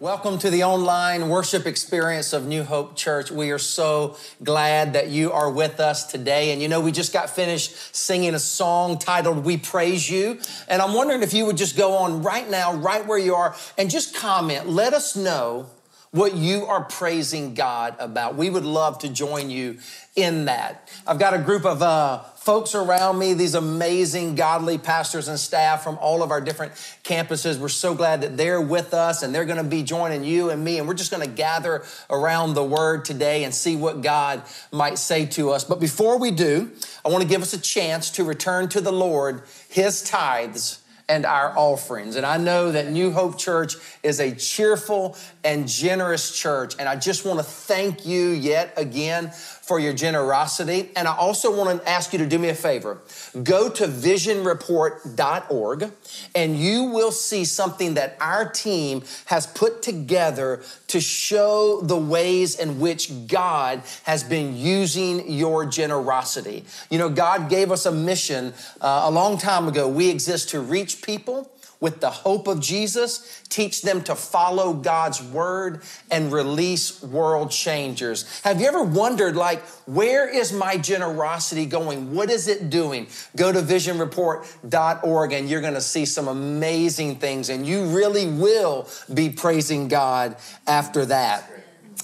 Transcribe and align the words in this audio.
Welcome 0.00 0.38
to 0.38 0.50
the 0.50 0.62
online 0.62 1.28
worship 1.28 1.66
experience 1.66 2.32
of 2.32 2.46
New 2.46 2.62
Hope 2.62 2.94
Church. 2.94 3.32
We 3.32 3.50
are 3.50 3.58
so 3.58 4.16
glad 4.44 4.92
that 4.92 5.08
you 5.08 5.32
are 5.32 5.50
with 5.50 5.80
us 5.80 6.06
today. 6.06 6.52
And 6.52 6.62
you 6.62 6.68
know, 6.68 6.80
we 6.80 6.92
just 6.92 7.12
got 7.12 7.30
finished 7.30 7.96
singing 7.96 8.32
a 8.36 8.38
song 8.38 8.98
titled 8.98 9.44
We 9.44 9.56
Praise 9.56 10.08
You. 10.08 10.38
And 10.68 10.80
I'm 10.80 10.94
wondering 10.94 11.24
if 11.24 11.34
you 11.34 11.46
would 11.46 11.56
just 11.56 11.76
go 11.76 11.94
on 11.96 12.22
right 12.22 12.48
now, 12.48 12.74
right 12.74 13.04
where 13.04 13.18
you 13.18 13.34
are, 13.34 13.56
and 13.76 13.90
just 13.90 14.14
comment. 14.14 14.68
Let 14.68 14.94
us 14.94 15.16
know 15.16 15.66
what 16.10 16.34
you 16.34 16.64
are 16.66 16.84
praising 16.84 17.54
God 17.54 17.94
about. 17.98 18.34
We 18.34 18.48
would 18.48 18.64
love 18.64 18.98
to 19.00 19.08
join 19.08 19.50
you 19.50 19.78
in 20.16 20.46
that. 20.46 20.88
I've 21.06 21.18
got 21.18 21.34
a 21.34 21.38
group 21.38 21.64
of 21.64 21.82
uh, 21.82 22.22
folks 22.36 22.74
around 22.74 23.18
me, 23.18 23.34
these 23.34 23.54
amazing 23.54 24.34
godly 24.34 24.78
pastors 24.78 25.28
and 25.28 25.38
staff 25.38 25.84
from 25.84 25.98
all 25.98 26.22
of 26.22 26.30
our 26.30 26.40
different 26.40 26.72
campuses. 27.04 27.58
We're 27.58 27.68
so 27.68 27.94
glad 27.94 28.22
that 28.22 28.36
they're 28.36 28.60
with 28.60 28.94
us 28.94 29.22
and 29.22 29.34
they're 29.34 29.44
going 29.44 29.62
to 29.62 29.68
be 29.68 29.82
joining 29.82 30.24
you 30.24 30.50
and 30.50 30.64
me. 30.64 30.78
And 30.78 30.88
we're 30.88 30.94
just 30.94 31.10
going 31.10 31.28
to 31.28 31.32
gather 31.32 31.84
around 32.08 32.54
the 32.54 32.64
word 32.64 33.04
today 33.04 33.44
and 33.44 33.54
see 33.54 33.76
what 33.76 34.00
God 34.00 34.42
might 34.72 34.98
say 34.98 35.26
to 35.26 35.50
us. 35.50 35.62
But 35.62 35.78
before 35.78 36.18
we 36.18 36.30
do, 36.30 36.70
I 37.04 37.10
want 37.10 37.22
to 37.22 37.28
give 37.28 37.42
us 37.42 37.52
a 37.52 37.60
chance 37.60 38.10
to 38.12 38.24
return 38.24 38.68
to 38.70 38.80
the 38.80 38.92
Lord 38.92 39.42
his 39.68 40.02
tithes 40.02 40.80
and 41.08 41.24
our 41.24 41.56
offerings. 41.56 42.16
And 42.16 42.26
I 42.26 42.36
know 42.36 42.72
that 42.72 42.90
New 42.90 43.10
Hope 43.10 43.38
Church 43.38 43.74
is 44.02 44.20
a 44.20 44.34
cheerful 44.34 45.16
and 45.42 45.66
generous 45.66 46.36
church. 46.36 46.74
And 46.78 46.88
I 46.88 46.96
just 46.96 47.24
want 47.24 47.38
to 47.38 47.44
thank 47.44 48.04
you 48.04 48.30
yet 48.30 48.74
again 48.76 49.32
for 49.68 49.78
your 49.78 49.92
generosity. 49.92 50.88
And 50.96 51.06
I 51.06 51.14
also 51.14 51.54
want 51.54 51.82
to 51.82 51.88
ask 51.88 52.12
you 52.14 52.18
to 52.20 52.26
do 52.26 52.38
me 52.38 52.48
a 52.48 52.54
favor. 52.54 53.02
Go 53.42 53.68
to 53.68 53.86
visionreport.org 53.86 55.92
and 56.34 56.56
you 56.56 56.84
will 56.84 57.12
see 57.12 57.44
something 57.44 57.92
that 57.94 58.16
our 58.18 58.48
team 58.48 59.02
has 59.26 59.46
put 59.46 59.82
together 59.82 60.62
to 60.86 61.02
show 61.02 61.82
the 61.82 61.98
ways 61.98 62.58
in 62.58 62.80
which 62.80 63.26
God 63.26 63.82
has 64.04 64.24
been 64.24 64.56
using 64.56 65.30
your 65.30 65.66
generosity. 65.66 66.64
You 66.88 66.98
know, 66.98 67.10
God 67.10 67.50
gave 67.50 67.70
us 67.70 67.84
a 67.84 67.92
mission 67.92 68.54
uh, 68.80 69.02
a 69.04 69.10
long 69.10 69.36
time 69.36 69.68
ago. 69.68 69.86
We 69.86 70.08
exist 70.08 70.48
to 70.50 70.60
reach 70.60 71.02
people 71.02 71.50
with 71.80 72.00
the 72.00 72.10
hope 72.10 72.48
of 72.48 72.60
Jesus, 72.60 73.42
teach 73.48 73.82
them 73.82 74.02
to 74.02 74.14
follow 74.14 74.72
God's 74.72 75.22
word 75.22 75.82
and 76.10 76.32
release 76.32 77.02
world 77.02 77.50
changers. 77.50 78.40
Have 78.42 78.60
you 78.60 78.66
ever 78.66 78.82
wondered, 78.82 79.36
like, 79.36 79.62
where 79.86 80.28
is 80.28 80.52
my 80.52 80.76
generosity 80.76 81.66
going? 81.66 82.14
What 82.14 82.30
is 82.30 82.48
it 82.48 82.68
doing? 82.68 83.06
Go 83.36 83.52
to 83.52 83.60
visionreport.org 83.60 85.32
and 85.32 85.48
you're 85.48 85.60
going 85.60 85.74
to 85.74 85.80
see 85.80 86.04
some 86.04 86.26
amazing 86.26 87.16
things, 87.16 87.48
and 87.48 87.66
you 87.66 87.84
really 87.86 88.26
will 88.26 88.88
be 89.12 89.30
praising 89.30 89.88
God 89.88 90.36
after 90.66 91.06
that. 91.06 91.48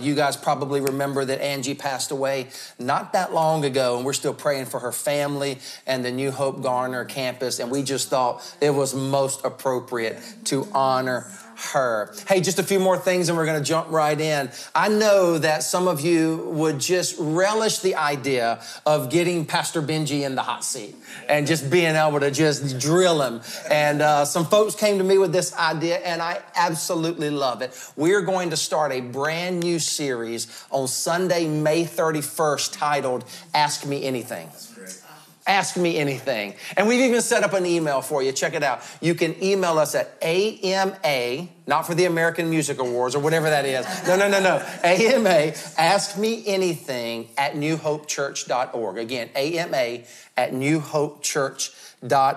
You 0.00 0.14
guys 0.14 0.36
probably 0.36 0.80
remember 0.80 1.24
that 1.24 1.42
Angie 1.42 1.74
passed 1.74 2.10
away 2.10 2.48
not 2.78 3.12
that 3.12 3.32
long 3.32 3.64
ago, 3.64 3.96
and 3.96 4.04
we're 4.04 4.12
still 4.12 4.34
praying 4.34 4.66
for 4.66 4.80
her 4.80 4.92
family 4.92 5.58
and 5.86 6.04
the 6.04 6.10
New 6.10 6.30
Hope 6.30 6.62
Garner 6.62 7.04
campus. 7.04 7.58
And 7.58 7.70
we 7.70 7.82
just 7.82 8.08
thought 8.08 8.42
it 8.60 8.70
was 8.70 8.94
most 8.94 9.44
appropriate 9.44 10.18
to 10.44 10.66
honor 10.72 11.30
her. 11.72 12.14
Hey, 12.26 12.40
just 12.40 12.58
a 12.58 12.62
few 12.62 12.80
more 12.80 12.96
things 12.96 13.28
and 13.28 13.36
we're 13.36 13.46
going 13.46 13.58
to 13.58 13.64
jump 13.64 13.90
right 13.90 14.18
in. 14.18 14.50
I 14.74 14.88
know 14.88 15.38
that 15.38 15.62
some 15.62 15.88
of 15.88 16.00
you 16.00 16.48
would 16.52 16.78
just 16.78 17.16
relish 17.18 17.78
the 17.78 17.94
idea 17.94 18.62
of 18.86 19.10
getting 19.10 19.46
Pastor 19.46 19.82
Benji 19.82 20.22
in 20.22 20.34
the 20.34 20.42
hot 20.42 20.64
seat 20.64 20.94
and 21.28 21.46
just 21.46 21.70
being 21.70 21.94
able 21.96 22.20
to 22.20 22.30
just 22.30 22.78
drill 22.78 23.22
him. 23.22 23.40
And 23.70 24.02
uh, 24.02 24.24
some 24.24 24.46
folks 24.46 24.74
came 24.74 24.98
to 24.98 25.04
me 25.04 25.18
with 25.18 25.32
this 25.32 25.54
idea 25.56 25.98
and 25.98 26.22
I 26.22 26.40
absolutely 26.54 27.30
love 27.30 27.62
it. 27.62 27.78
We're 27.96 28.22
going 28.22 28.50
to 28.50 28.56
start 28.56 28.92
a 28.92 29.00
brand 29.00 29.60
new 29.60 29.78
series 29.78 30.64
on 30.70 30.88
Sunday, 30.88 31.46
May 31.46 31.84
31st 31.84 32.76
titled 32.78 33.24
Ask 33.54 33.86
Me 33.86 34.02
Anything. 34.02 34.48
Ask 35.50 35.76
me 35.76 35.98
anything. 35.98 36.54
And 36.76 36.86
we've 36.86 37.00
even 37.00 37.20
set 37.20 37.42
up 37.42 37.54
an 37.54 37.66
email 37.66 38.02
for 38.02 38.22
you. 38.22 38.30
Check 38.30 38.54
it 38.54 38.62
out. 38.62 38.82
You 39.00 39.16
can 39.16 39.34
email 39.42 39.80
us 39.80 39.96
at 39.96 40.16
AMA, 40.22 41.48
not 41.70 41.86
for 41.86 41.94
the 41.94 42.04
American 42.04 42.50
Music 42.50 42.78
Awards 42.78 43.14
or 43.14 43.20
whatever 43.20 43.48
that 43.48 43.64
is. 43.64 43.86
No, 44.06 44.16
no, 44.16 44.28
no, 44.28 44.40
no. 44.40 44.62
AMA, 44.84 45.54
ask 45.78 46.18
me 46.18 46.42
anything 46.46 47.28
at 47.38 47.54
newhopechurch.org. 47.54 48.98
Again, 48.98 49.30
AMA 49.34 50.00
at 50.36 50.52
newhopechurch.org 50.52 51.80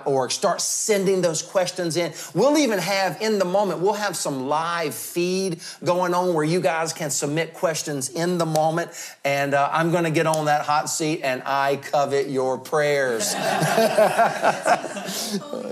org. 0.04 0.30
Start 0.30 0.60
sending 0.60 1.22
those 1.22 1.40
questions 1.42 1.96
in. 1.96 2.12
We'll 2.34 2.58
even 2.58 2.78
have 2.78 3.20
in 3.22 3.38
the 3.38 3.44
moment, 3.44 3.80
we'll 3.80 3.94
have 3.94 4.16
some 4.16 4.48
live 4.48 4.94
feed 4.94 5.60
going 5.82 6.14
on 6.14 6.34
where 6.34 6.44
you 6.44 6.60
guys 6.60 6.92
can 6.92 7.10
submit 7.10 7.54
questions 7.54 8.10
in 8.10 8.38
the 8.38 8.46
moment. 8.46 8.90
And 9.24 9.54
uh, 9.54 9.68
I'm 9.72 9.90
going 9.90 10.04
to 10.04 10.10
get 10.10 10.26
on 10.26 10.44
that 10.46 10.66
hot 10.66 10.90
seat 10.90 11.22
and 11.22 11.42
I 11.44 11.76
covet 11.76 12.28
your 12.28 12.58
prayers. 12.58 13.32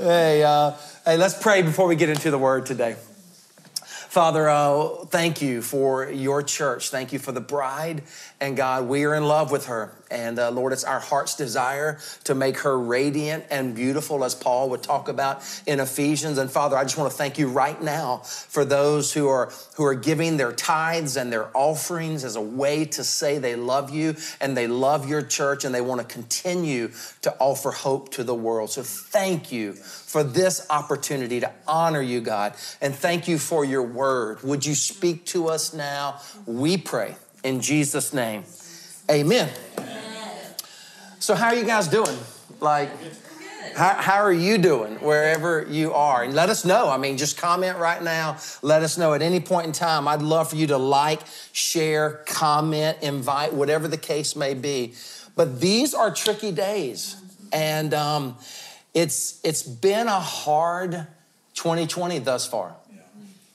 hey, 0.00 0.42
uh, 0.42 0.72
hey, 1.04 1.16
let's 1.16 1.40
pray 1.40 1.62
before 1.62 1.86
we 1.86 1.96
get 1.96 2.08
into 2.08 2.30
the 2.30 2.38
word 2.38 2.66
today. 2.66 2.96
Father, 4.12 4.46
uh, 4.46 5.06
thank 5.06 5.40
you 5.40 5.62
for 5.62 6.06
your 6.10 6.42
church. 6.42 6.90
Thank 6.90 7.14
you 7.14 7.18
for 7.18 7.32
the 7.32 7.40
bride. 7.40 8.02
And 8.42 8.56
God, 8.56 8.88
we 8.88 9.04
are 9.04 9.14
in 9.14 9.22
love 9.22 9.52
with 9.52 9.66
her 9.66 9.92
And 10.10 10.36
uh, 10.38 10.50
Lord, 10.50 10.72
it's 10.72 10.82
our 10.82 10.98
heart's 10.98 11.36
desire 11.36 12.00
to 12.24 12.34
make 12.34 12.58
her 12.58 12.78
radiant 12.78 13.44
and 13.50 13.72
beautiful, 13.72 14.24
as 14.24 14.34
Paul 14.34 14.68
would 14.70 14.82
talk 14.82 15.08
about 15.08 15.42
in 15.64 15.78
Ephesians. 15.78 16.38
And 16.38 16.50
Father, 16.50 16.76
I 16.76 16.82
just 16.82 16.98
want 16.98 17.10
to 17.10 17.16
thank 17.16 17.38
you 17.38 17.48
right 17.48 17.80
now 17.80 18.18
for 18.18 18.64
those 18.64 19.12
who 19.12 19.28
are 19.28 19.52
who 19.76 19.84
are 19.84 19.94
giving 19.94 20.36
their 20.36 20.52
tithes 20.52 21.16
and 21.16 21.32
their 21.32 21.56
offerings 21.56 22.24
as 22.24 22.34
a 22.34 22.40
way 22.40 22.84
to 22.86 23.04
say 23.04 23.38
they 23.38 23.54
love 23.54 23.90
you 23.90 24.16
and 24.40 24.56
they 24.56 24.66
love 24.66 25.08
your 25.08 25.22
church 25.22 25.64
and 25.64 25.72
they 25.72 25.80
want 25.80 26.00
to 26.00 26.06
continue 26.06 26.90
to 27.22 27.34
offer 27.38 27.70
hope 27.70 28.10
to 28.14 28.24
the 28.24 28.34
world. 28.34 28.70
So 28.70 28.82
thank 28.82 29.52
you 29.52 29.72
for 29.72 30.24
this 30.24 30.66
opportunity 30.68 31.38
to 31.40 31.50
honor 31.68 32.02
you, 32.02 32.20
God. 32.20 32.54
And 32.80 32.92
thank 32.92 33.28
you 33.28 33.38
for 33.38 33.64
your 33.64 33.84
word. 33.84 34.42
Would 34.42 34.66
you 34.66 34.74
speak 34.74 35.26
to 35.26 35.48
us 35.48 35.72
now? 35.72 36.20
We 36.44 36.76
pray 36.76 37.14
in 37.42 37.60
Jesus' 37.60 38.12
name. 38.12 38.44
Amen. 39.10 39.48
So, 41.18 41.34
how 41.34 41.48
are 41.48 41.54
you 41.54 41.64
guys 41.64 41.88
doing? 41.88 42.16
Like, 42.60 42.90
how, 43.74 43.94
how 43.94 44.22
are 44.22 44.32
you 44.32 44.58
doing 44.58 44.96
wherever 44.96 45.66
you 45.68 45.92
are? 45.92 46.22
And 46.22 46.34
let 46.34 46.48
us 46.50 46.64
know. 46.64 46.88
I 46.88 46.96
mean, 46.96 47.16
just 47.16 47.36
comment 47.36 47.78
right 47.78 48.02
now. 48.02 48.38
Let 48.60 48.82
us 48.82 48.98
know 48.98 49.14
at 49.14 49.22
any 49.22 49.40
point 49.40 49.66
in 49.66 49.72
time. 49.72 50.06
I'd 50.06 50.22
love 50.22 50.50
for 50.50 50.56
you 50.56 50.66
to 50.68 50.78
like, 50.78 51.20
share, 51.52 52.22
comment, 52.26 52.98
invite, 53.02 53.52
whatever 53.54 53.88
the 53.88 53.96
case 53.96 54.36
may 54.36 54.54
be. 54.54 54.94
But 55.34 55.60
these 55.60 55.94
are 55.94 56.12
tricky 56.12 56.52
days. 56.52 57.16
And 57.52 57.94
um, 57.94 58.36
it's, 58.94 59.40
it's 59.44 59.62
been 59.62 60.06
a 60.06 60.20
hard 60.20 61.06
2020 61.54 62.18
thus 62.20 62.46
far. 62.46 62.74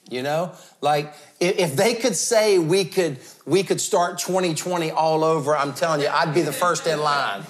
You 0.10 0.24
know, 0.24 0.54
like 0.80 1.14
if 1.42 1.76
they 1.76 1.94
could 1.94 2.16
say 2.16 2.60
we 2.60 2.86
could 2.86 3.18
we 3.46 3.64
could 3.64 3.82
start 3.82 4.20
2020 4.20 4.92
all 4.92 5.24
over, 5.24 5.56
I'm 5.56 5.74
telling 5.74 6.00
you, 6.00 6.08
I'd 6.08 6.34
be 6.34 6.42
the 6.42 6.54
first 6.54 6.88
in 6.88 7.00
line. 7.00 7.44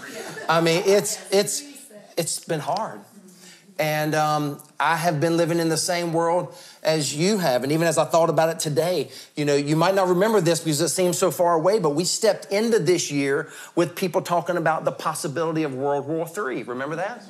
I 0.49 0.61
mean, 0.61 0.81
it's 0.85 1.19
it's 1.31 1.63
it's 2.17 2.39
been 2.39 2.59
hard, 2.59 3.01
and 3.77 4.15
um, 4.15 4.59
I 4.79 4.95
have 4.95 5.19
been 5.19 5.37
living 5.37 5.59
in 5.59 5.69
the 5.69 5.77
same 5.77 6.13
world 6.13 6.55
as 6.81 7.15
you 7.15 7.37
have. 7.37 7.61
And 7.61 7.71
even 7.71 7.87
as 7.87 7.99
I 7.99 8.05
thought 8.05 8.29
about 8.29 8.49
it 8.49 8.59
today, 8.59 9.11
you 9.35 9.45
know, 9.45 9.55
you 9.55 9.75
might 9.75 9.93
not 9.93 10.07
remember 10.07 10.41
this 10.41 10.59
because 10.61 10.81
it 10.81 10.89
seems 10.89 11.17
so 11.17 11.29
far 11.29 11.53
away, 11.53 11.77
but 11.77 11.91
we 11.91 12.05
stepped 12.05 12.45
into 12.51 12.79
this 12.79 13.11
year 13.11 13.51
with 13.75 13.95
people 13.95 14.21
talking 14.21 14.57
about 14.57 14.83
the 14.83 14.91
possibility 14.91 15.61
of 15.61 15.75
World 15.75 16.07
War 16.07 16.27
III. 16.27 16.63
Remember 16.63 16.95
that? 16.95 17.23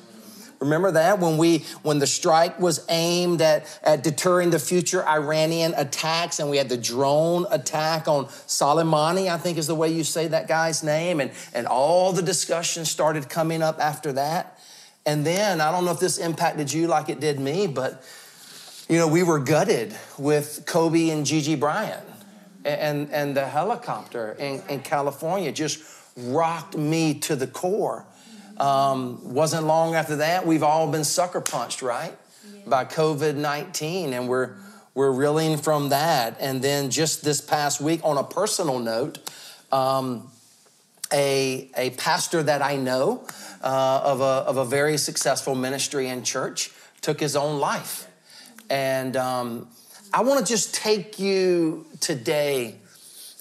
Remember 0.59 0.92
that 0.92 1.19
when 1.19 1.38
we 1.38 1.59
when 1.83 2.00
the 2.00 2.07
strike 2.07 2.59
was 2.59 2.83
aimed 2.89 3.42
at, 3.42 3.80
at 3.83 4.04
deterring 4.04 4.50
the 4.50 4.59
future 4.59 5.07
Iranian 5.07 5.74
attacks 5.75 6.39
and 6.39 6.50
we 6.50 6.57
had 6.57 6.68
the 6.68 6.77
drone 6.77 7.45
attack 7.51 8.07
on 8.07 8.25
Soleimani, 8.25 9.30
I 9.30 9.38
think 9.38 9.57
is 9.57 9.68
the 9.68 9.75
way 9.75 9.89
you 9.89 10.04
say 10.04 10.27
that 10.27 10.48
guy's 10.48 10.83
name, 10.83 11.19
and, 11.19 11.31
and 11.54 11.68
all 11.68 12.12
the 12.12 12.24
discussion 12.24 12.86
started 12.86 13.30
coming 13.30 13.62
up 13.62 13.80
after 13.80 14.13
that. 14.13 14.59
And 15.06 15.25
then 15.25 15.62
I 15.62 15.71
don't 15.71 15.86
know 15.86 15.92
if 15.92 16.00
this 16.00 16.18
impacted 16.18 16.74
you 16.74 16.88
like 16.88 17.09
it 17.09 17.19
did 17.19 17.39
me, 17.39 17.68
but 17.68 18.04
you 18.89 18.98
know, 18.98 19.07
we 19.07 19.21
were 19.24 19.39
gutted 19.39 19.95
with 20.18 20.63
Kobe 20.65 21.09
and 21.09 21.25
Gigi 21.25 21.56
Bryant. 21.56 22.04
And, 22.65 23.09
and 23.12 23.36
the 23.36 23.45
helicopter 23.45 24.36
in, 24.39 24.62
in 24.69 24.81
California 24.81 25.51
just 25.51 25.81
rocked 26.18 26.75
me 26.75 27.13
to 27.19 27.36
the 27.36 27.48
core. 27.48 28.06
Um, 28.59 29.33
wasn't 29.33 29.65
long 29.65 29.95
after 29.95 30.18
that, 30.18 30.45
we've 30.45 30.63
all 30.63 30.92
been 30.92 31.04
sucker 31.04 31.42
punched, 31.42 31.81
right? 31.81 32.13
Yeah. 32.51 32.59
By 32.65 32.86
COVID 32.86 33.36
19, 33.36 34.13
and 34.13 34.27
we're, 34.27 34.56
we're 34.95 35.12
reeling 35.12 35.57
from 35.57 35.89
that. 35.89 36.38
And 36.39 36.62
then 36.62 36.89
just 36.89 37.24
this 37.24 37.39
past 37.39 37.80
week, 37.80 38.01
on 38.04 38.18
a 38.18 38.24
personal 38.24 38.80
note, 38.80 39.19
um, 39.71 40.30
a, 41.13 41.69
a 41.77 41.92
pastor 41.92 42.44
that 42.44 42.62
I 42.62 42.75
know 42.75 43.25
uh, 43.63 44.01
of, 44.04 44.21
a, 44.21 44.24
of 44.24 44.57
a 44.57 44.65
very 44.65 44.98
successful 44.98 45.56
ministry 45.56 46.07
and 46.09 46.25
church 46.25 46.71
took 47.01 47.19
his 47.19 47.36
own 47.36 47.59
life. 47.59 48.07
And 48.69 49.15
um, 49.15 49.68
I 50.13 50.21
want 50.21 50.45
to 50.45 50.51
just 50.51 50.75
take 50.75 51.19
you 51.19 51.86
today 52.00 52.75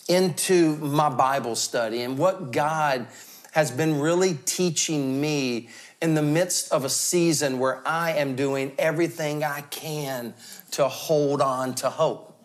into 0.09 0.77
my 0.77 1.09
Bible 1.09 1.57
study 1.57 2.03
and 2.03 2.17
what 2.17 2.53
God 2.53 3.07
has 3.57 3.71
been 3.71 3.99
really 3.99 4.35
teaching 4.45 5.19
me 5.19 5.67
in 6.03 6.13
the 6.13 6.21
midst 6.21 6.71
of 6.71 6.85
a 6.85 6.91
season 6.91 7.59
where 7.59 7.81
I 7.89 8.13
am 8.13 8.37
doing 8.37 8.73
everything 8.79 9.43
I 9.43 9.63
can 9.63 10.35
to 10.73 10.87
hold 10.87 11.41
on 11.41 11.75
to 11.77 11.89
hope. 11.89 12.39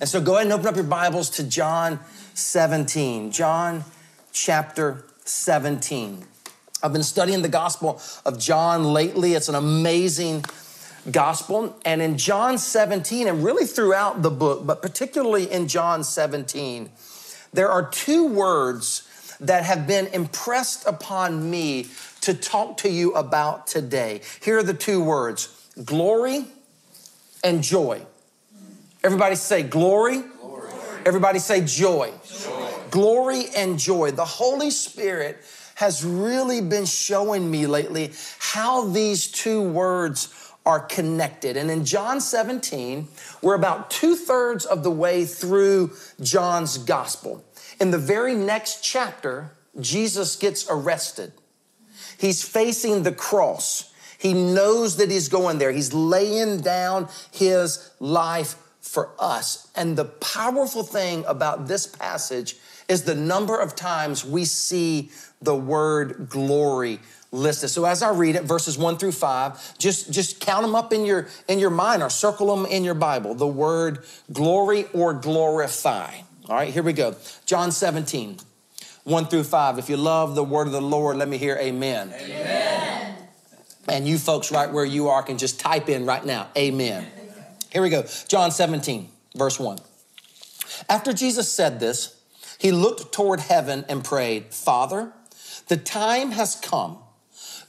And 0.00 0.08
so 0.08 0.20
go 0.20 0.34
ahead 0.34 0.46
and 0.46 0.52
open 0.52 0.66
up 0.66 0.74
your 0.74 0.82
Bibles 0.82 1.30
to 1.30 1.44
John 1.44 2.00
17. 2.34 3.30
John 3.30 3.84
chapter 4.32 5.04
17. 5.24 6.26
I've 6.82 6.92
been 6.92 7.04
studying 7.04 7.42
the 7.42 7.48
Gospel 7.48 8.02
of 8.24 8.40
John 8.40 8.92
lately. 8.92 9.34
It's 9.34 9.48
an 9.48 9.54
amazing 9.54 10.44
gospel. 11.12 11.76
And 11.84 12.02
in 12.02 12.18
John 12.18 12.58
17, 12.58 13.28
and 13.28 13.44
really 13.44 13.66
throughout 13.66 14.22
the 14.22 14.32
book, 14.32 14.66
but 14.66 14.82
particularly 14.82 15.48
in 15.48 15.68
John 15.68 16.02
17, 16.02 16.90
there 17.52 17.70
are 17.70 17.88
two 17.88 18.26
words 18.26 19.05
that 19.40 19.64
have 19.64 19.86
been 19.86 20.06
impressed 20.08 20.86
upon 20.86 21.50
me 21.50 21.88
to 22.22 22.34
talk 22.34 22.78
to 22.78 22.90
you 22.90 23.12
about 23.14 23.66
today. 23.66 24.20
Here 24.40 24.58
are 24.58 24.62
the 24.62 24.74
two 24.74 25.02
words 25.02 25.48
glory 25.84 26.46
and 27.44 27.62
joy. 27.62 28.04
Everybody 29.04 29.36
say 29.36 29.62
glory. 29.62 30.22
glory. 30.40 30.70
Everybody 31.04 31.38
say 31.38 31.64
joy. 31.64 32.12
joy. 32.26 32.70
Glory 32.90 33.44
and 33.56 33.78
joy. 33.78 34.10
The 34.10 34.24
Holy 34.24 34.70
Spirit 34.70 35.38
has 35.76 36.04
really 36.04 36.60
been 36.60 36.86
showing 36.86 37.50
me 37.50 37.66
lately 37.66 38.12
how 38.38 38.88
these 38.88 39.30
two 39.30 39.62
words 39.62 40.32
are 40.64 40.80
connected. 40.80 41.56
And 41.56 41.70
in 41.70 41.84
John 41.84 42.20
17, 42.20 43.06
we're 43.40 43.54
about 43.54 43.90
two 43.90 44.16
thirds 44.16 44.64
of 44.64 44.82
the 44.82 44.90
way 44.90 45.24
through 45.24 45.92
John's 46.20 46.78
gospel. 46.78 47.44
In 47.78 47.90
the 47.90 47.98
very 47.98 48.34
next 48.34 48.82
chapter, 48.82 49.50
Jesus 49.80 50.36
gets 50.36 50.66
arrested. 50.70 51.32
He's 52.18 52.42
facing 52.42 53.02
the 53.02 53.12
cross. 53.12 53.92
He 54.18 54.32
knows 54.32 54.96
that 54.96 55.10
he's 55.10 55.28
going 55.28 55.58
there. 55.58 55.72
He's 55.72 55.92
laying 55.92 56.60
down 56.60 57.08
his 57.32 57.90
life 58.00 58.56
for 58.80 59.10
us. 59.18 59.68
And 59.76 59.96
the 59.96 60.06
powerful 60.06 60.82
thing 60.82 61.24
about 61.26 61.68
this 61.68 61.86
passage 61.86 62.56
is 62.88 63.02
the 63.02 63.14
number 63.14 63.58
of 63.58 63.76
times 63.76 64.24
we 64.24 64.44
see 64.44 65.10
the 65.42 65.54
word 65.54 66.28
glory 66.30 67.00
listed. 67.30 67.68
So 67.68 67.84
as 67.84 68.02
I 68.02 68.10
read 68.10 68.36
it, 68.36 68.44
verses 68.44 68.78
one 68.78 68.96
through 68.96 69.12
five, 69.12 69.76
just, 69.78 70.10
just 70.10 70.40
count 70.40 70.62
them 70.62 70.74
up 70.74 70.92
in 70.92 71.04
your, 71.04 71.28
in 71.48 71.58
your 71.58 71.70
mind 71.70 72.02
or 72.02 72.08
circle 72.08 72.54
them 72.54 72.64
in 72.64 72.84
your 72.84 72.94
Bible. 72.94 73.34
The 73.34 73.46
word 73.46 74.04
glory 74.32 74.86
or 74.94 75.12
glorify. 75.12 76.12
All 76.48 76.54
right, 76.54 76.72
here 76.72 76.84
we 76.84 76.92
go. 76.92 77.16
John 77.44 77.72
17, 77.72 78.38
1 79.02 79.26
through 79.26 79.42
5. 79.42 79.78
If 79.80 79.88
you 79.88 79.96
love 79.96 80.36
the 80.36 80.44
word 80.44 80.68
of 80.68 80.72
the 80.72 80.80
Lord, 80.80 81.16
let 81.16 81.28
me 81.28 81.38
hear 81.38 81.56
amen. 81.56 82.14
Amen. 82.16 83.16
And 83.88 84.06
you 84.06 84.16
folks, 84.16 84.52
right 84.52 84.70
where 84.70 84.84
you 84.84 85.08
are, 85.08 85.24
can 85.24 85.38
just 85.38 85.58
type 85.58 85.88
in 85.88 86.06
right 86.06 86.24
now, 86.24 86.48
amen. 86.56 87.04
Here 87.72 87.82
we 87.82 87.90
go. 87.90 88.04
John 88.28 88.52
17, 88.52 89.08
verse 89.34 89.58
1. 89.58 89.78
After 90.88 91.12
Jesus 91.12 91.50
said 91.50 91.80
this, 91.80 92.16
he 92.58 92.70
looked 92.70 93.12
toward 93.12 93.40
heaven 93.40 93.84
and 93.88 94.04
prayed, 94.04 94.54
Father, 94.54 95.12
the 95.66 95.76
time 95.76 96.30
has 96.30 96.54
come. 96.54 96.98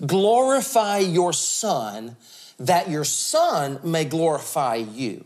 Glorify 0.05 1.00
your 1.00 1.34
Son, 1.34 2.15
that 2.60 2.89
your 2.89 3.03
Son 3.03 3.79
may 3.84 4.05
glorify 4.05 4.75
you. 4.75 5.25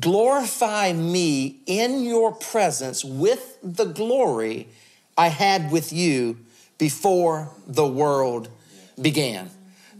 glorify 0.00 0.92
me 0.92 1.60
in 1.66 2.04
your 2.04 2.32
presence 2.32 3.04
with 3.04 3.58
the 3.62 3.84
glory 3.84 4.68
I 5.16 5.28
had 5.28 5.70
with 5.70 5.92
you 5.92 6.38
before 6.78 7.50
the 7.66 7.86
world 7.86 8.48
began. 9.00 9.50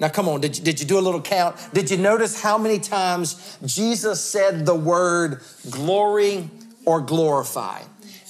Now, 0.01 0.09
come 0.09 0.29
on, 0.29 0.41
did 0.41 0.59
you, 0.59 0.65
did 0.65 0.81
you 0.81 0.87
do 0.87 0.99
a 0.99 1.01
little 1.01 1.23
count? 1.23 1.57
Did 1.73 1.91
you 1.91 1.97
notice 1.97 2.43
how 2.43 2.59
many 2.59 2.79
times 2.81 3.59
Jesus 3.65 4.21
said 4.21 4.67
the 4.67 4.75
word 4.75 5.41
glory 5.71 6.51
or 6.85 7.01
glorify? 7.01 7.83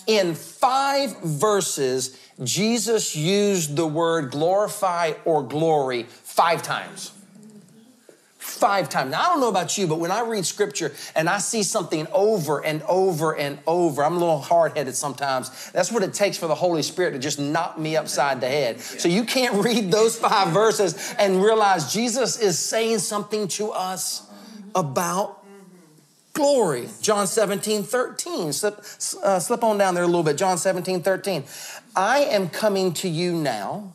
In 0.06 0.34
five 0.34 1.18
verses 1.22 2.18
Jesus 2.42 3.14
used 3.14 3.76
the 3.76 3.86
word 3.86 4.30
glorify 4.30 5.12
or 5.24 5.42
glory 5.42 6.02
five 6.02 6.62
times. 6.62 7.12
Five 8.64 8.88
times. 8.88 9.10
Now, 9.10 9.20
I 9.20 9.24
don't 9.26 9.40
know 9.40 9.50
about 9.50 9.76
you, 9.76 9.86
but 9.86 9.98
when 9.98 10.10
I 10.10 10.22
read 10.22 10.46
scripture 10.46 10.90
and 11.14 11.28
I 11.28 11.36
see 11.36 11.62
something 11.62 12.06
over 12.14 12.64
and 12.64 12.82
over 12.84 13.36
and 13.36 13.58
over, 13.66 14.02
I'm 14.02 14.16
a 14.16 14.18
little 14.18 14.40
hard 14.40 14.74
headed 14.74 14.96
sometimes. 14.96 15.70
That's 15.72 15.92
what 15.92 16.02
it 16.02 16.14
takes 16.14 16.38
for 16.38 16.46
the 16.46 16.54
Holy 16.54 16.80
Spirit 16.80 17.10
to 17.10 17.18
just 17.18 17.38
knock 17.38 17.78
me 17.78 17.94
upside 17.94 18.40
the 18.40 18.48
head. 18.48 18.80
So 18.80 19.06
you 19.06 19.24
can't 19.24 19.62
read 19.62 19.92
those 19.92 20.18
five 20.18 20.48
verses 20.54 21.14
and 21.18 21.42
realize 21.42 21.92
Jesus 21.92 22.40
is 22.40 22.58
saying 22.58 23.00
something 23.00 23.48
to 23.48 23.70
us 23.70 24.30
about 24.74 25.44
glory. 26.32 26.88
John 27.02 27.26
17, 27.26 27.82
13. 27.82 28.54
Slip, 28.54 28.78
uh, 29.22 29.40
slip 29.40 29.62
on 29.62 29.76
down 29.76 29.94
there 29.94 30.04
a 30.04 30.06
little 30.06 30.22
bit. 30.22 30.38
John 30.38 30.56
17, 30.56 31.02
13. 31.02 31.44
I 31.94 32.20
am 32.20 32.48
coming 32.48 32.94
to 32.94 33.10
you 33.10 33.34
now 33.34 33.92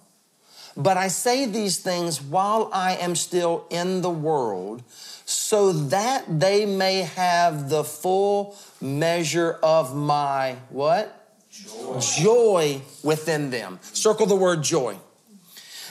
but 0.80 0.96
I 0.96 1.10
say 1.10 1.46
these 1.46 1.78
things 1.78 2.22
while 2.22 2.70
I 2.74 2.96
am 2.96 3.16
still 3.16 3.66
in 3.70 4.02
the 4.02 4.10
world, 4.10 4.82
so 5.26 5.74
that 5.74 6.40
they 6.40 6.66
may 6.66 7.02
have 7.02 7.70
the 7.70 7.84
full 7.84 8.58
measure 8.82 9.60
of 9.62 9.96
my 9.96 10.56
what? 10.70 11.16
Joy. 11.52 12.00
joy 12.00 12.82
within 13.04 13.52
them. 13.52 13.80
Circle 13.82 14.28
the 14.28 14.36
word 14.36 14.64
joy. 14.64 14.98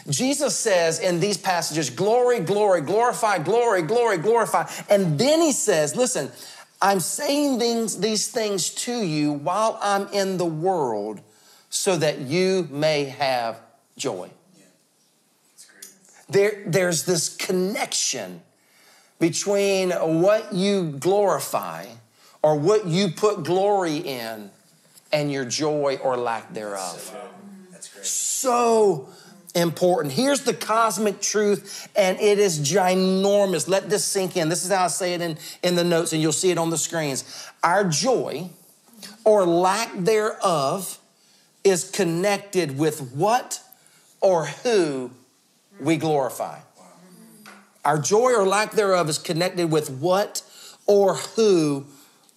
Jesus 0.08 0.56
says 0.56 1.00
in 1.00 1.20
these 1.20 1.36
passages, 1.36 1.90
glory, 1.90 2.40
glory, 2.40 2.80
glorify, 2.80 3.38
glory, 3.38 3.82
glory, 3.82 4.16
glorify. 4.16 4.66
And 4.88 5.18
then 5.18 5.42
he 5.42 5.52
says, 5.52 5.94
listen, 5.94 6.30
I'm 6.80 7.00
saying 7.00 7.58
these 7.58 8.28
things 8.28 8.70
to 8.70 8.96
you 9.02 9.32
while 9.32 9.78
I'm 9.82 10.08
in 10.08 10.38
the 10.38 10.46
world 10.46 11.20
so 11.68 11.96
that 11.96 12.20
you 12.20 12.66
may 12.70 13.04
have 13.04 13.60
joy. 13.98 14.30
There, 16.28 16.62
there's 16.66 17.04
this 17.04 17.34
connection 17.34 18.42
between 19.18 19.90
what 19.90 20.52
you 20.52 20.92
glorify 20.98 21.86
or 22.42 22.58
what 22.58 22.86
you 22.86 23.08
put 23.10 23.44
glory 23.44 23.96
in 23.96 24.50
and 25.12 25.32
your 25.32 25.44
joy 25.44 25.98
or 26.02 26.16
lack 26.16 26.52
thereof. 26.52 27.16
That's 27.72 27.88
great. 27.88 28.04
So 28.04 29.08
important. 29.54 30.12
Here's 30.12 30.42
the 30.42 30.54
cosmic 30.54 31.20
truth, 31.20 31.88
and 31.96 32.18
it 32.20 32.38
is 32.38 32.60
ginormous. 32.60 33.68
Let 33.68 33.90
this 33.90 34.04
sink 34.04 34.36
in. 34.36 34.48
This 34.48 34.64
is 34.64 34.70
how 34.70 34.84
I 34.84 34.88
say 34.88 35.14
it 35.14 35.20
in, 35.20 35.38
in 35.62 35.74
the 35.74 35.84
notes, 35.84 36.12
and 36.12 36.22
you'll 36.22 36.32
see 36.32 36.50
it 36.50 36.58
on 36.58 36.70
the 36.70 36.78
screens. 36.78 37.48
Our 37.62 37.84
joy 37.84 38.50
or 39.24 39.46
lack 39.46 39.90
thereof 39.94 40.98
is 41.64 41.90
connected 41.90 42.78
with 42.78 43.12
what 43.12 43.60
or 44.20 44.46
who 44.46 45.10
we 45.80 45.96
glorify. 45.96 46.58
Our 47.84 47.98
joy 47.98 48.32
or 48.32 48.46
lack 48.46 48.72
thereof 48.72 49.08
is 49.08 49.18
connected 49.18 49.70
with 49.70 49.90
what 49.90 50.42
or 50.86 51.14
who 51.14 51.86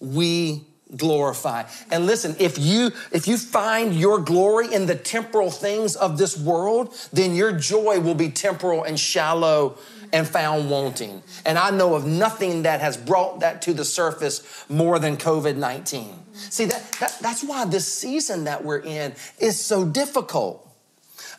we 0.00 0.64
glorify. 0.96 1.64
And 1.90 2.06
listen, 2.06 2.36
if 2.38 2.58
you 2.58 2.90
if 3.12 3.26
you 3.26 3.38
find 3.38 3.94
your 3.94 4.18
glory 4.18 4.72
in 4.72 4.86
the 4.86 4.94
temporal 4.94 5.50
things 5.50 5.96
of 5.96 6.18
this 6.18 6.38
world, 6.38 6.94
then 7.12 7.34
your 7.34 7.52
joy 7.52 8.00
will 8.00 8.14
be 8.14 8.30
temporal 8.30 8.84
and 8.84 8.98
shallow 8.98 9.78
and 10.12 10.28
found 10.28 10.70
wanting. 10.70 11.22
And 11.46 11.58
I 11.58 11.70
know 11.70 11.94
of 11.94 12.06
nothing 12.06 12.62
that 12.62 12.80
has 12.80 12.96
brought 12.96 13.40
that 13.40 13.62
to 13.62 13.72
the 13.72 13.84
surface 13.84 14.64
more 14.68 14.98
than 14.98 15.16
COVID-19. 15.16 16.14
See 16.34 16.66
that, 16.66 16.92
that 17.00 17.18
that's 17.20 17.42
why 17.42 17.64
this 17.64 17.90
season 17.90 18.44
that 18.44 18.64
we're 18.64 18.80
in 18.80 19.14
is 19.38 19.58
so 19.58 19.84
difficult 19.84 20.68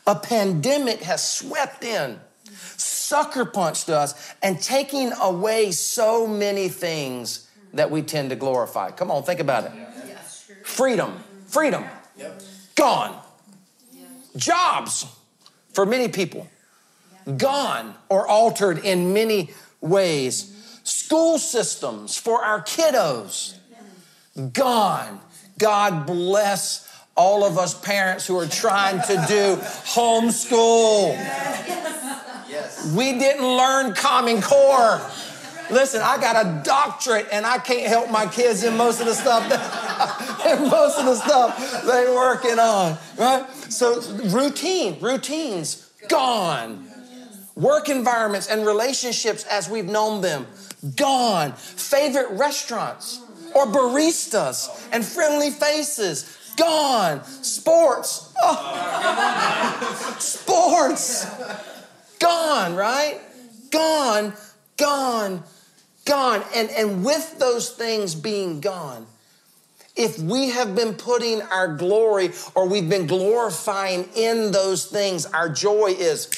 a 0.06 0.14
pandemic 0.14 1.02
has 1.02 1.26
swept 1.26 1.84
in, 1.84 2.18
sucker 2.76 3.44
punched 3.44 3.88
us, 3.88 4.34
and 4.42 4.60
taking 4.60 5.12
away 5.20 5.70
so 5.70 6.26
many 6.26 6.68
things 6.68 7.50
that 7.72 7.90
we 7.90 8.02
tend 8.02 8.30
to 8.30 8.36
glorify. 8.36 8.90
Come 8.90 9.10
on, 9.10 9.22
think 9.22 9.40
about 9.40 9.64
it. 9.64 9.72
Freedom, 10.62 11.22
freedom, 11.46 11.84
gone. 12.74 13.20
Jobs 14.36 15.06
for 15.72 15.86
many 15.86 16.08
people, 16.08 16.48
gone 17.36 17.94
or 18.08 18.26
altered 18.26 18.78
in 18.78 19.12
many 19.12 19.50
ways. 19.80 20.50
School 20.84 21.38
systems 21.38 22.16
for 22.16 22.44
our 22.44 22.62
kiddos, 22.62 23.56
gone. 24.52 25.20
God 25.58 26.06
bless 26.06 26.88
all 27.16 27.44
of 27.44 27.58
us 27.58 27.74
parents 27.74 28.26
who 28.26 28.38
are 28.38 28.46
trying 28.46 29.00
to 29.02 29.14
do 29.28 29.56
homeschool. 29.94 31.10
Yes. 32.48 32.92
We 32.94 33.18
didn't 33.18 33.46
learn 33.46 33.94
Common 33.94 34.42
Core. 34.42 35.00
Listen, 35.70 36.02
I 36.02 36.18
got 36.18 36.44
a 36.44 36.62
doctorate 36.62 37.28
and 37.32 37.46
I 37.46 37.58
can't 37.58 37.86
help 37.86 38.10
my 38.10 38.26
kids 38.26 38.64
in 38.64 38.76
most 38.76 39.00
of 39.00 39.06
the 39.06 39.14
stuff 39.14 39.48
that, 39.48 40.46
in 40.58 40.68
most 40.68 40.98
of 40.98 41.06
the 41.06 41.14
stuff 41.14 41.82
they're 41.84 42.14
working 42.14 42.58
on, 42.58 42.98
right? 43.18 43.48
So 43.70 44.00
routine, 44.24 45.00
routines, 45.00 45.90
gone. 46.08 46.86
Work 47.56 47.88
environments 47.88 48.48
and 48.48 48.66
relationships 48.66 49.44
as 49.44 49.70
we've 49.70 49.84
known 49.84 50.20
them, 50.20 50.46
gone. 50.96 51.52
Favorite 51.52 52.30
restaurants 52.32 53.20
or 53.54 53.66
baristas 53.66 54.88
and 54.92 55.04
friendly 55.04 55.50
faces, 55.50 56.24
Gone. 56.56 57.24
Sports. 57.24 58.32
Oh. 58.42 60.16
Sports. 60.18 61.26
Gone, 62.18 62.74
right? 62.74 63.20
Gone, 63.70 64.32
gone, 64.76 65.42
gone. 66.04 66.42
And, 66.54 66.70
and 66.70 67.04
with 67.04 67.38
those 67.38 67.70
things 67.70 68.14
being 68.14 68.60
gone, 68.60 69.06
if 69.96 70.18
we 70.18 70.50
have 70.50 70.74
been 70.74 70.94
putting 70.94 71.42
our 71.42 71.68
glory 71.68 72.30
or 72.54 72.68
we've 72.68 72.88
been 72.88 73.06
glorifying 73.06 74.08
in 74.16 74.50
those 74.52 74.86
things, 74.86 75.26
our 75.26 75.48
joy 75.48 75.94
is 75.96 76.30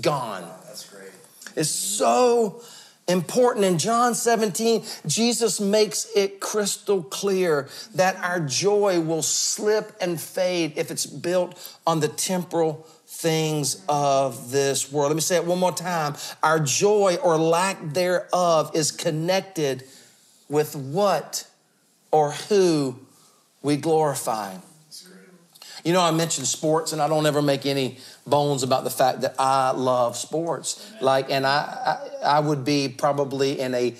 gone. 0.00 0.42
That's 0.66 0.88
great. 0.88 1.10
It's 1.56 1.70
so 1.70 2.62
important. 3.08 3.64
In 3.64 3.78
John 3.78 4.14
17, 4.14 4.84
Jesus 5.06 5.60
makes 5.60 6.08
it 6.16 6.40
crystal 6.40 7.02
clear 7.02 7.68
that 7.94 8.16
our 8.16 8.40
joy 8.40 9.00
will 9.00 9.22
slip 9.22 9.92
and 10.00 10.20
fade 10.20 10.74
if 10.76 10.90
it's 10.90 11.06
built 11.06 11.78
on 11.86 12.00
the 12.00 12.08
temporal 12.08 12.86
things 13.06 13.82
of 13.88 14.50
this 14.50 14.90
world. 14.90 15.10
Let 15.10 15.16
me 15.16 15.20
say 15.20 15.36
it 15.36 15.44
one 15.44 15.58
more 15.58 15.72
time. 15.72 16.14
Our 16.42 16.60
joy 16.60 17.16
or 17.22 17.36
lack 17.36 17.78
thereof 17.92 18.70
is 18.74 18.90
connected 18.90 19.84
with 20.48 20.74
what 20.74 21.46
or 22.10 22.32
who 22.32 22.98
we 23.62 23.76
glorify. 23.76 24.54
You 25.84 25.92
know, 25.92 26.00
I 26.00 26.12
mentioned 26.12 26.46
sports, 26.46 26.92
and 26.92 27.02
I 27.02 27.08
don't 27.08 27.26
ever 27.26 27.42
make 27.42 27.66
any 27.66 27.98
bones 28.26 28.62
about 28.62 28.84
the 28.84 28.90
fact 28.90 29.20
that 29.22 29.34
I 29.38 29.72
love 29.72 30.16
sports. 30.16 30.92
Like, 31.00 31.30
and 31.30 31.46
I, 31.46 32.08
I, 32.22 32.36
I 32.36 32.40
would 32.40 32.64
be 32.64 32.88
probably 32.88 33.60
in 33.60 33.74
a 33.74 33.94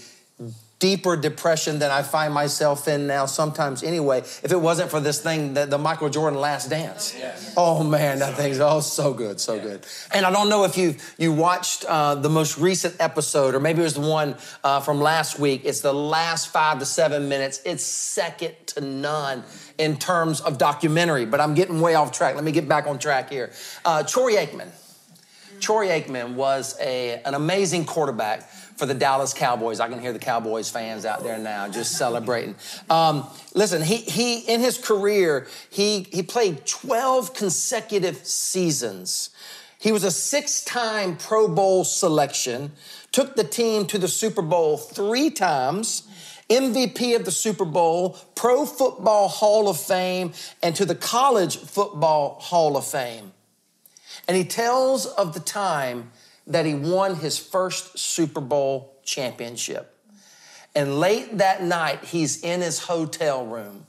deeper 0.79 1.17
depression 1.17 1.79
than 1.79 1.91
I 1.91 2.03
find 2.03 2.35
myself 2.35 2.89
in 2.89 3.07
now 3.07 3.27
sometimes 3.27 3.83
anyway, 3.83 4.19
if 4.19 4.53
it 4.53 4.61
wasn't 4.61 4.91
for 4.91 5.01
this 5.01 5.21
thing, 5.21 5.55
the, 5.55 5.67
the 5.67 5.79
Michael 5.79 6.11
Jordan 6.11 6.41
Last 6.41 6.69
Dance. 6.69 7.15
Yes. 7.19 7.55
Oh 7.57 7.83
man, 7.83 8.19
that 8.19 8.35
thing's 8.35 8.61
oh 8.61 8.81
so 8.81 9.15
good, 9.15 9.41
so 9.41 9.55
yeah. 9.55 9.63
good. 9.63 9.87
And 10.13 10.27
I 10.27 10.31
don't 10.31 10.49
know 10.49 10.65
if 10.65 10.77
you 10.77 10.97
you 11.17 11.33
watched 11.33 11.85
uh, 11.85 12.17
the 12.17 12.29
most 12.29 12.59
recent 12.59 12.97
episode, 13.01 13.55
or 13.55 13.61
maybe 13.61 13.81
it 13.81 13.85
was 13.85 13.95
the 13.95 14.01
one 14.01 14.37
uh, 14.63 14.81
from 14.81 15.01
last 15.01 15.39
week. 15.39 15.63
It's 15.65 15.81
the 15.81 15.95
last 15.95 16.49
five 16.49 16.79
to 16.81 16.87
seven 16.87 17.29
minutes. 17.29 17.61
It's 17.65 17.85
second 17.85 18.55
to 18.69 18.81
none 18.81 19.45
in 19.79 19.97
terms 19.97 20.41
of 20.41 20.59
documentary, 20.59 21.25
but 21.25 21.41
I'm 21.41 21.55
getting 21.55 21.81
way 21.81 21.95
off 21.95 22.13
track. 22.13 22.35
Let 22.35 22.45
me 22.45 22.53
get 22.53 22.69
back 22.69 22.87
on 22.87 22.99
track 22.99 23.31
here. 23.31 23.53
Uh, 23.85 24.03
Troy 24.03 24.35
Aikman. 24.35 24.71
Troy 25.61 25.89
Aikman 25.89 26.35
was 26.35 26.77
a, 26.81 27.21
an 27.25 27.35
amazing 27.35 27.85
quarterback 27.85 28.49
for 28.77 28.87
the 28.87 28.95
Dallas 28.95 29.33
Cowboys. 29.33 29.81
I 29.81 29.89
can 29.89 30.01
hear 30.01 30.13
the 30.13 30.19
Cowboys 30.19 30.69
fans 30.69 31.05
out 31.05 31.23
there 31.23 31.39
now 31.39 31.69
just 31.69 31.97
celebrating. 31.97 32.57
Um, 32.91 33.27
listen, 33.55 33.83
he, 33.83 33.99
he 33.99 34.41
in 34.41 34.61
his 34.61 34.79
career, 34.79 35.47
he, 35.71 36.07
he 36.13 36.23
played 36.23 36.67
12 36.67 37.35
consecutive 37.35 38.27
seasons. 38.27 39.31
He 39.79 39.93
was 39.93 40.03
a 40.03 40.11
six 40.11 40.65
time 40.65 41.17
Pro 41.17 41.47
Bowl 41.47 41.85
selection, 41.85 42.73
took 43.13 43.37
the 43.37 43.45
team 43.45 43.87
to 43.87 43.99
the 43.99 44.09
Super 44.09 44.43
Bowl 44.43 44.77
three 44.77 45.31
times. 45.31 46.09
MVP 46.51 47.17
of 47.17 47.25
the 47.25 47.31
Super 47.31 47.65
Bowl, 47.65 48.19
Pro 48.35 48.67
Football 48.67 49.29
Hall 49.29 49.67
of 49.67 49.81
Fame, 49.81 50.33
and 50.63 50.77
to 50.77 50.85
the 50.85 50.95
College 50.95 51.57
Football 51.57 52.39
Hall 52.39 52.77
of 52.77 52.87
Fame. 52.87 53.33
And 54.27 54.37
he 54.37 54.45
tells 54.45 55.07
of 55.07 55.35
the 55.35 55.41
time 55.41 56.11
that 56.47 56.67
he 56.67 56.75
won 56.75 57.17
his 57.17 57.39
first 57.39 57.99
Super 57.99 58.41
Bowl 58.41 58.97
championship. 59.05 59.91
And 60.75 60.99
late 60.99 61.39
that 61.39 61.63
night, 61.63 62.05
he's 62.05 62.43
in 62.43 62.61
his 62.61 62.81
hotel 62.81 63.47
room 63.47 63.87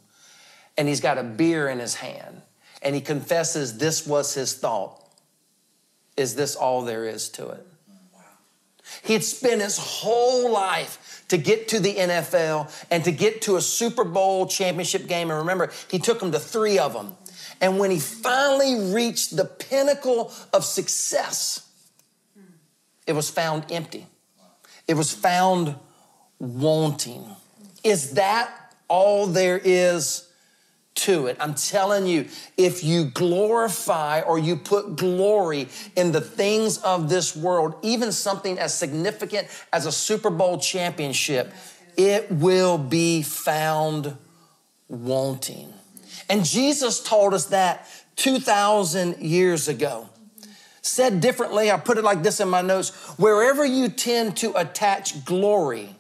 and 0.77 0.88
he's 0.88 1.01
got 1.01 1.18
a 1.18 1.24
beer 1.24 1.68
in 1.68 1.80
his 1.80 1.96
hand 1.96 2.42
and 2.82 2.94
he 2.94 3.01
confesses 3.01 3.77
this 3.77 4.06
was 4.06 4.34
his 4.34 4.54
thought. 4.54 5.01
Is 6.15 6.36
this 6.36 6.56
all 6.56 6.84
there 6.84 7.06
is 7.06 7.30
to 7.30 7.50
it? 7.50 7.65
He 9.04 9.13
had 9.13 9.24
spent 9.24 9.62
his 9.62 9.77
whole 9.77 10.51
life 10.51 11.25
to 11.30 11.38
get 11.38 11.70
to 11.70 11.80
the 11.80 11.96
NFL 11.96 12.72
and 12.92 13.04
to 13.04 13.12
get 13.12 13.42
to 13.44 13.56
a 13.56 13.62
Super 13.62 14.04
Bowl 14.04 14.46
championship 14.46 15.08
game. 15.08 15.32
And 15.32 15.39
remember, 15.39 15.72
he 15.89 15.98
took 15.98 16.20
them 16.20 16.32
to 16.32 16.39
three 16.39 16.77
of 16.77 16.94
them. 16.94 17.15
And 17.65 17.79
when 17.79 17.89
he 17.89 17.98
finally 17.98 18.93
reached 18.93 19.36
the 19.36 19.43
pinnacle 19.43 20.31
of 20.53 20.63
success, 20.63 21.67
it 23.07 23.13
was 23.13 23.31
found 23.31 23.72
empty. 23.72 24.05
It 24.88 24.93
was 24.93 25.12
found 25.12 25.74
wanting. 26.38 27.25
Is 27.84 28.12
that 28.12 28.75
all 28.88 29.25
there 29.25 29.57
is 29.57 30.29
to 30.93 31.25
it? 31.25 31.38
I'm 31.39 31.55
telling 31.55 32.05
you, 32.05 32.27
if 32.55 32.84
you 32.84 33.05
glorify 33.05 34.22
or 34.22 34.38
you 34.38 34.57
put 34.57 34.95
glory 34.95 35.67
in 35.95 36.12
the 36.12 36.22
things 36.22 36.77
of 36.77 37.10
this 37.10 37.36
world, 37.36 37.74
even 37.81 38.12
something 38.12 38.60
as 38.60 38.77
significant 38.77 39.48
as 39.74 39.88
a 39.88 39.91
Super 39.91 40.29
Bowl 40.29 40.60
championship, 40.60 41.51
it 41.98 42.31
will 42.31 42.77
be 42.77 43.24
found 43.24 44.15
wanting. 44.88 45.74
And 46.29 46.44
Jesus 46.44 47.01
told 47.01 47.34
us 47.34 47.46
that 47.48 47.88
2,000 48.15 49.20
years 49.22 49.67
ago. 49.67 50.10
Said 50.82 51.20
differently, 51.20 51.72
I 51.72 51.77
put 51.77 51.98
it 51.98 52.03
like 52.03 52.22
this 52.22 52.39
in 52.39 52.48
my 52.48 52.62
notes 52.62 52.89
wherever 53.17 53.65
you 53.65 53.89
tend 53.89 54.38
to 54.38 54.55
attach 54.55 55.25
glory 55.25 55.96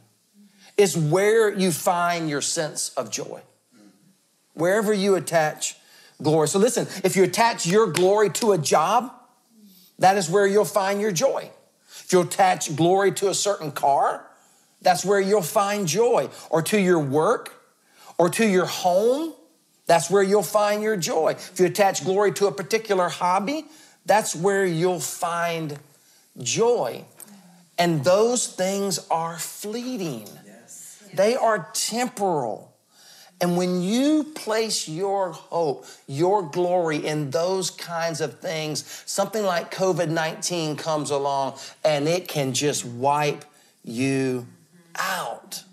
is 0.77 0.95
where 0.95 1.51
you 1.51 1.71
find 1.71 2.29
your 2.29 2.41
sense 2.41 2.89
of 2.89 3.09
joy. 3.09 3.41
Wherever 4.53 4.93
you 4.93 5.15
attach 5.15 5.75
glory. 6.21 6.47
So 6.47 6.59
listen, 6.59 6.87
if 7.03 7.15
you 7.15 7.23
attach 7.23 7.65
your 7.65 7.87
glory 7.87 8.29
to 8.31 8.51
a 8.51 8.57
job, 8.57 9.11
that 9.99 10.17
is 10.17 10.29
where 10.29 10.45
you'll 10.45 10.65
find 10.65 11.01
your 11.01 11.11
joy. 11.11 11.49
If 12.03 12.13
you 12.13 12.21
attach 12.21 12.75
glory 12.75 13.11
to 13.13 13.29
a 13.29 13.33
certain 13.33 13.71
car, 13.71 14.27
that's 14.81 15.03
where 15.03 15.19
you'll 15.19 15.41
find 15.41 15.87
joy. 15.87 16.29
Or 16.49 16.61
to 16.63 16.79
your 16.79 16.99
work, 16.99 17.53
or 18.17 18.29
to 18.29 18.47
your 18.47 18.65
home, 18.65 19.33
that's 19.87 20.09
where 20.09 20.23
you'll 20.23 20.43
find 20.43 20.81
your 20.81 20.97
joy. 20.97 21.31
If 21.37 21.59
you 21.59 21.67
attach 21.67 22.03
glory 22.03 22.31
to 22.33 22.47
a 22.47 22.51
particular 22.51 23.09
hobby, 23.09 23.65
that's 24.05 24.35
where 24.35 24.65
you'll 24.65 24.99
find 24.99 25.77
joy. 26.37 27.05
And 27.77 28.03
those 28.03 28.47
things 28.47 28.99
are 29.09 29.37
fleeting, 29.37 30.27
yes. 30.45 31.03
they 31.13 31.35
are 31.35 31.69
temporal. 31.73 32.71
And 33.41 33.57
when 33.57 33.81
you 33.81 34.23
place 34.23 34.87
your 34.87 35.33
hope, 35.33 35.85
your 36.07 36.41
glory 36.41 37.05
in 37.05 37.31
those 37.31 37.69
kinds 37.69 38.21
of 38.21 38.39
things, 38.39 38.85
something 39.05 39.43
like 39.43 39.73
COVID 39.73 40.09
19 40.09 40.77
comes 40.77 41.11
along 41.11 41.57
and 41.83 42.07
it 42.07 42.29
can 42.29 42.53
just 42.53 42.85
wipe 42.85 43.43
you 43.83 44.47
out. 44.95 45.63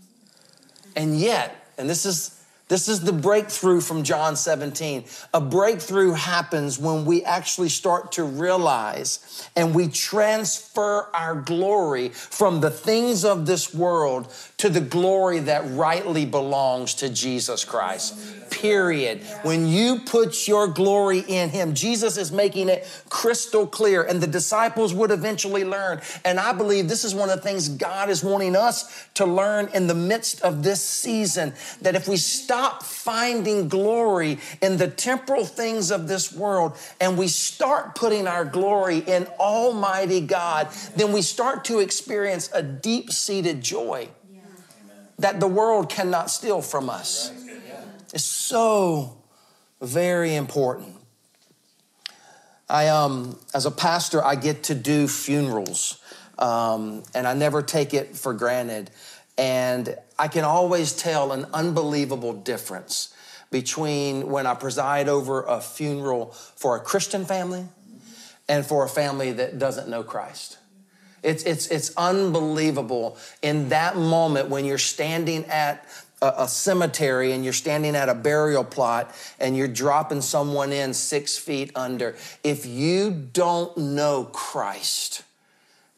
And 0.96 1.18
yet, 1.18 1.68
and 1.78 1.88
this 1.88 2.04
is 2.04 2.41
this 2.72 2.88
is 2.88 3.00
the 3.00 3.12
breakthrough 3.12 3.82
from 3.82 4.02
John 4.02 4.34
17. 4.34 5.04
A 5.34 5.40
breakthrough 5.42 6.12
happens 6.12 6.78
when 6.78 7.04
we 7.04 7.22
actually 7.22 7.68
start 7.68 8.12
to 8.12 8.24
realize 8.24 9.46
and 9.54 9.74
we 9.74 9.88
transfer 9.88 11.10
our 11.12 11.34
glory 11.34 12.08
from 12.08 12.62
the 12.62 12.70
things 12.70 13.26
of 13.26 13.44
this 13.44 13.74
world 13.74 14.34
to 14.56 14.70
the 14.70 14.80
glory 14.80 15.40
that 15.40 15.70
rightly 15.72 16.24
belongs 16.24 16.94
to 16.94 17.10
Jesus 17.10 17.62
Christ 17.62 18.42
period. 18.52 19.22
When 19.42 19.66
you 19.66 20.00
put 20.00 20.46
your 20.46 20.68
glory 20.68 21.24
in 21.26 21.48
Him, 21.48 21.74
Jesus 21.74 22.16
is 22.16 22.30
making 22.30 22.68
it 22.68 22.86
crystal 23.08 23.66
clear, 23.66 24.02
and 24.02 24.20
the 24.20 24.26
disciples 24.26 24.94
would 24.94 25.10
eventually 25.10 25.64
learn. 25.64 26.00
And 26.24 26.38
I 26.38 26.52
believe 26.52 26.88
this 26.88 27.04
is 27.04 27.14
one 27.14 27.30
of 27.30 27.36
the 27.36 27.42
things 27.42 27.68
God 27.68 28.10
is 28.10 28.22
wanting 28.22 28.54
us 28.54 29.08
to 29.14 29.26
learn 29.26 29.68
in 29.74 29.86
the 29.86 29.94
midst 29.94 30.42
of 30.42 30.62
this 30.62 30.80
season 30.84 31.54
that 31.80 31.96
if 31.96 32.06
we 32.06 32.16
stop 32.16 32.61
finding 32.82 33.68
glory 33.68 34.38
in 34.60 34.76
the 34.76 34.88
temporal 34.88 35.44
things 35.44 35.90
of 35.90 36.08
this 36.08 36.32
world 36.32 36.76
and 37.00 37.18
we 37.18 37.28
start 37.28 37.94
putting 37.94 38.26
our 38.26 38.44
glory 38.44 38.98
in 38.98 39.26
Almighty 39.38 40.20
God, 40.20 40.68
then 40.96 41.12
we 41.12 41.22
start 41.22 41.64
to 41.66 41.80
experience 41.80 42.50
a 42.52 42.62
deep 42.62 43.10
seated 43.10 43.62
joy 43.62 44.08
that 45.18 45.40
the 45.40 45.46
world 45.46 45.88
cannot 45.88 46.30
steal 46.30 46.62
from 46.62 46.90
us 46.90 47.30
It's 48.12 48.24
so 48.24 49.16
very 49.80 50.34
important. 50.34 50.96
I, 52.68 52.88
um, 52.88 53.38
as 53.54 53.66
a 53.66 53.70
pastor, 53.70 54.24
I 54.24 54.34
get 54.34 54.64
to 54.64 54.74
do 54.74 55.08
funerals, 55.08 55.98
um, 56.38 57.02
and 57.14 57.26
I 57.26 57.34
never 57.34 57.62
take 57.62 57.94
it 57.94 58.16
for 58.16 58.34
granted. 58.34 58.90
And 59.38 59.96
I 60.18 60.28
can 60.28 60.44
always 60.44 60.92
tell 60.92 61.32
an 61.32 61.46
unbelievable 61.52 62.32
difference 62.32 63.14
between 63.50 64.28
when 64.28 64.46
I 64.46 64.54
preside 64.54 65.08
over 65.08 65.42
a 65.42 65.60
funeral 65.60 66.32
for 66.56 66.76
a 66.76 66.80
Christian 66.80 67.24
family 67.24 67.64
and 68.48 68.66
for 68.66 68.84
a 68.84 68.88
family 68.88 69.32
that 69.32 69.58
doesn't 69.58 69.88
know 69.88 70.02
Christ. 70.02 70.58
It's, 71.22 71.44
it's, 71.44 71.68
it's 71.68 71.92
unbelievable 71.96 73.16
in 73.42 73.68
that 73.68 73.96
moment 73.96 74.48
when 74.48 74.64
you're 74.64 74.78
standing 74.78 75.44
at 75.44 75.86
a, 76.20 76.32
a 76.38 76.48
cemetery 76.48 77.32
and 77.32 77.44
you're 77.44 77.52
standing 77.52 77.94
at 77.94 78.08
a 78.08 78.14
burial 78.14 78.64
plot 78.64 79.14
and 79.38 79.56
you're 79.56 79.68
dropping 79.68 80.20
someone 80.20 80.72
in 80.72 80.94
six 80.94 81.36
feet 81.38 81.70
under, 81.76 82.16
if 82.42 82.66
you 82.66 83.10
don't 83.10 83.76
know 83.76 84.24
Christ, 84.24 85.22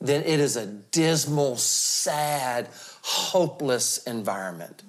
then 0.00 0.22
it 0.24 0.40
is 0.40 0.56
a 0.56 0.66
dismal, 0.66 1.56
sad, 1.56 2.68
hopeless 3.04 3.98
environment. 3.98 4.82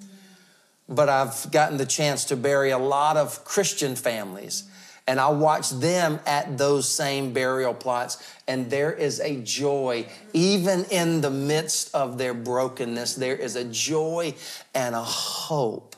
But 0.88 1.08
I've 1.08 1.50
gotten 1.50 1.76
the 1.76 1.86
chance 1.86 2.24
to 2.26 2.36
bury 2.36 2.70
a 2.70 2.78
lot 2.78 3.16
of 3.16 3.44
Christian 3.44 3.96
families 3.96 4.64
and 5.08 5.20
I 5.20 5.28
watch 5.28 5.70
them 5.70 6.18
at 6.26 6.58
those 6.58 6.88
same 6.88 7.32
burial 7.32 7.74
plots, 7.74 8.18
and 8.48 8.68
there 8.70 8.92
is 8.92 9.20
a 9.20 9.40
joy, 9.40 10.06
even 10.32 10.84
in 10.86 11.20
the 11.20 11.30
midst 11.30 11.94
of 11.94 12.18
their 12.18 12.34
brokenness, 12.34 13.14
there 13.14 13.36
is 13.36 13.54
a 13.54 13.64
joy 13.64 14.34
and 14.74 14.96
a 14.96 15.02
hope. 15.02 15.94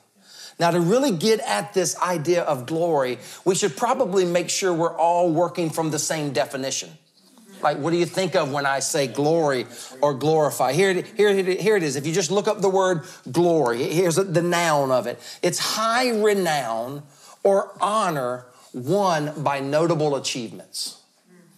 Now, 0.61 0.72
to 0.72 0.81
really 0.81 1.12
get 1.12 1.40
at 1.40 1.72
this 1.72 1.96
idea 2.00 2.42
of 2.42 2.66
glory, 2.66 3.18
we 3.44 3.54
should 3.54 3.76
probably 3.76 4.24
make 4.24 4.50
sure 4.50 4.74
we're 4.74 4.96
all 4.96 5.33
working 5.33 5.70
from 5.70 5.90
the 5.90 5.98
same 5.98 6.33
definition. 6.33 6.90
Like, 7.62 7.79
what 7.79 7.90
do 7.90 7.97
you 7.97 8.07
think 8.07 8.35
of 8.37 8.53
when 8.53 8.66
I 8.66 8.81
say 8.81 9.07
glory 9.07 9.66
or 10.01 10.14
glorify? 10.14 10.73
Here, 10.73 10.94
here, 10.94 11.35
here 11.35 11.77
it 11.77 11.83
is. 11.83 11.97
If 11.97 12.07
you 12.07 12.12
just 12.12 12.31
look 12.31 12.49
up 12.49 12.61
the 12.61 12.68
word 12.68 13.03
glory, 13.31 13.83
here's 13.85 14.16
the 14.16 14.42
noun 14.42 14.90
of 14.90 15.07
it 15.07 15.18
it's 15.42 15.59
high 15.59 16.11
renown 16.11 17.03
or 17.42 17.73
honor 17.81 18.47
won 18.73 19.33
by 19.42 19.61
notable 19.61 20.16
achievements. 20.16 21.01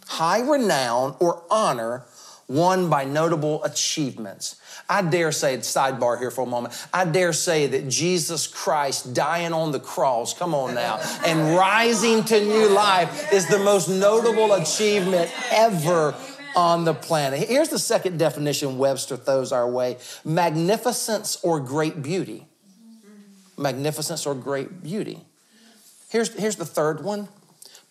High 0.07 0.41
renown 0.41 1.17
or 1.21 1.43
honor 1.51 2.05
won 2.51 2.91
by 2.91 3.05
notable 3.05 3.63
achievements. 3.63 4.61
I 4.89 5.03
dare 5.03 5.31
say, 5.31 5.57
sidebar 5.59 6.19
here 6.19 6.33
for 6.33 6.43
a 6.43 6.47
moment, 6.47 6.75
I 6.93 7.05
dare 7.05 7.33
say 7.33 7.69
that 7.69 7.89
Jesus 7.89 8.49
Christ 8.49 9.15
dying 9.15 9.53
on 9.53 9.71
the 9.71 9.79
cross, 9.79 10.35
come 10.35 10.53
on 10.53 10.75
now, 10.75 10.99
and 11.25 11.57
rising 11.57 12.25
to 12.25 12.41
new 12.41 12.69
life 12.69 13.33
is 13.33 13.47
the 13.47 13.61
most 13.61 13.89
notable 13.89 14.55
achievement 14.55 15.31
ever 15.53 16.15
on 16.57 16.85
the 16.85 16.93
planet. 16.93 17.49
Here's 17.49 17.69
the 17.69 17.79
second 17.79 18.19
definition 18.19 18.79
Webster 18.79 19.17
throws 19.17 19.53
our 19.53 19.71
way 19.71 19.99
magnificence 20.25 21.39
or 21.45 21.61
great 21.61 22.03
beauty. 22.03 22.47
Magnificence 23.57 24.27
or 24.27 24.35
great 24.35 24.83
beauty. 24.83 25.21
Here's, 26.09 26.35
here's 26.35 26.57
the 26.57 26.67
third 26.67 27.05
one 27.05 27.29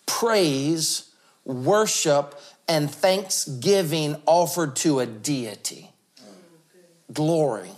praise, 0.04 1.10
worship, 1.44 2.38
and 2.70 2.88
thanksgiving 2.88 4.16
offered 4.26 4.76
to 4.76 5.00
a 5.00 5.06
deity. 5.06 5.90
Glory. 7.12 7.68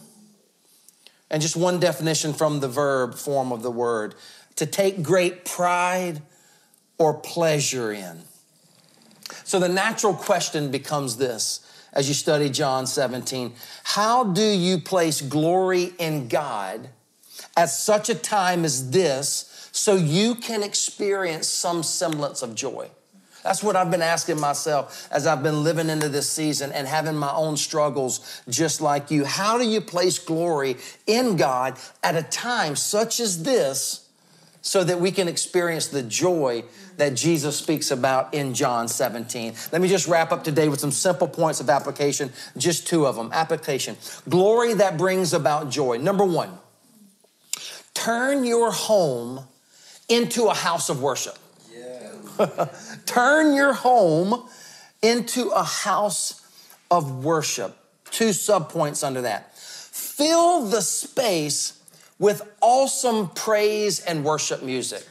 And 1.30 1.40
just 1.40 1.56
one 1.56 1.80
definition 1.80 2.34
from 2.34 2.60
the 2.60 2.68
verb 2.68 3.14
form 3.14 3.52
of 3.52 3.62
the 3.62 3.70
word 3.70 4.14
to 4.56 4.66
take 4.66 5.02
great 5.02 5.46
pride 5.46 6.20
or 6.98 7.14
pleasure 7.14 7.90
in. 7.90 8.20
So 9.44 9.58
the 9.58 9.68
natural 9.68 10.12
question 10.12 10.70
becomes 10.70 11.16
this 11.16 11.66
as 11.94 12.06
you 12.06 12.14
study 12.14 12.50
John 12.50 12.86
17 12.86 13.54
How 13.84 14.24
do 14.24 14.44
you 14.44 14.76
place 14.76 15.22
glory 15.22 15.94
in 15.98 16.28
God 16.28 16.90
at 17.56 17.70
such 17.70 18.10
a 18.10 18.14
time 18.14 18.66
as 18.66 18.90
this? 18.90 19.48
so 19.74 19.96
you 19.96 20.34
can 20.34 20.62
experience 20.62 21.48
some 21.48 21.82
semblance 21.82 22.42
of 22.42 22.54
joy. 22.54 22.90
That's 23.42 23.62
what 23.62 23.74
I've 23.74 23.90
been 23.90 24.02
asking 24.02 24.38
myself 24.38 25.08
as 25.10 25.26
I've 25.26 25.42
been 25.42 25.64
living 25.64 25.88
into 25.88 26.08
this 26.08 26.30
season 26.30 26.70
and 26.72 26.86
having 26.86 27.16
my 27.16 27.32
own 27.32 27.56
struggles 27.56 28.42
just 28.48 28.80
like 28.80 29.10
you. 29.10 29.24
How 29.24 29.58
do 29.58 29.68
you 29.68 29.80
place 29.80 30.18
glory 30.18 30.76
in 31.06 31.36
God 31.36 31.76
at 32.02 32.14
a 32.14 32.22
time 32.22 32.76
such 32.76 33.18
as 33.18 33.42
this 33.42 34.02
so 34.62 34.84
that 34.84 35.00
we 35.00 35.10
can 35.10 35.26
experience 35.26 35.88
the 35.88 36.02
joy 36.02 36.64
that 36.96 37.14
Jesus 37.14 37.58
speaks 37.58 37.90
about 37.90 38.32
in 38.32 38.54
John 38.54 38.86
17. 38.86 39.54
Let 39.72 39.82
me 39.82 39.88
just 39.88 40.06
wrap 40.06 40.30
up 40.30 40.44
today 40.44 40.68
with 40.68 40.78
some 40.78 40.92
simple 40.92 41.26
points 41.26 41.60
of 41.60 41.68
application, 41.68 42.32
just 42.56 42.86
two 42.86 43.06
of 43.06 43.16
them. 43.16 43.30
Application 43.32 43.96
glory 44.28 44.74
that 44.74 44.96
brings 44.96 45.34
about 45.34 45.68
joy. 45.68 45.98
Number 45.98 46.24
one, 46.24 46.50
turn 47.92 48.44
your 48.44 48.70
home 48.70 49.40
into 50.08 50.46
a 50.46 50.54
house 50.54 50.88
of 50.88 51.02
worship. 51.02 51.36
Turn 53.06 53.54
your 53.54 53.72
home 53.72 54.48
into 55.02 55.48
a 55.48 55.62
house 55.62 56.40
of 56.90 57.24
worship. 57.24 57.76
Two 58.10 58.30
subpoints 58.30 59.04
under 59.04 59.22
that. 59.22 59.56
Fill 59.56 60.66
the 60.66 60.82
space 60.82 61.80
with 62.18 62.42
awesome 62.60 63.28
praise 63.30 64.00
and 64.00 64.24
worship 64.24 64.62
music. 64.62 65.04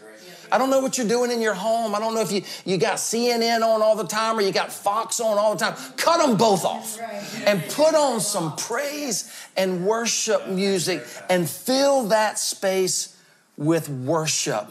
I 0.51 0.57
don't 0.57 0.69
know 0.69 0.81
what 0.81 0.97
you're 0.97 1.07
doing 1.07 1.31
in 1.31 1.41
your 1.41 1.53
home. 1.53 1.95
I 1.95 1.99
don't 1.99 2.13
know 2.13 2.21
if 2.21 2.31
you, 2.31 2.41
you 2.65 2.77
got 2.77 2.95
CNN 2.95 3.61
on 3.61 3.81
all 3.81 3.95
the 3.95 4.05
time 4.05 4.37
or 4.37 4.41
you 4.41 4.51
got 4.51 4.71
Fox 4.71 5.19
on 5.19 5.37
all 5.37 5.55
the 5.55 5.65
time. 5.65 5.75
Cut 5.95 6.25
them 6.25 6.37
both 6.37 6.65
off 6.65 6.99
and 7.45 7.63
put 7.69 7.95
on 7.95 8.19
some 8.19 8.55
praise 8.57 9.33
and 9.55 9.85
worship 9.85 10.47
music 10.49 11.05
and 11.29 11.49
fill 11.49 12.03
that 12.07 12.37
space 12.37 13.17
with 13.55 13.87
worship. 13.89 14.67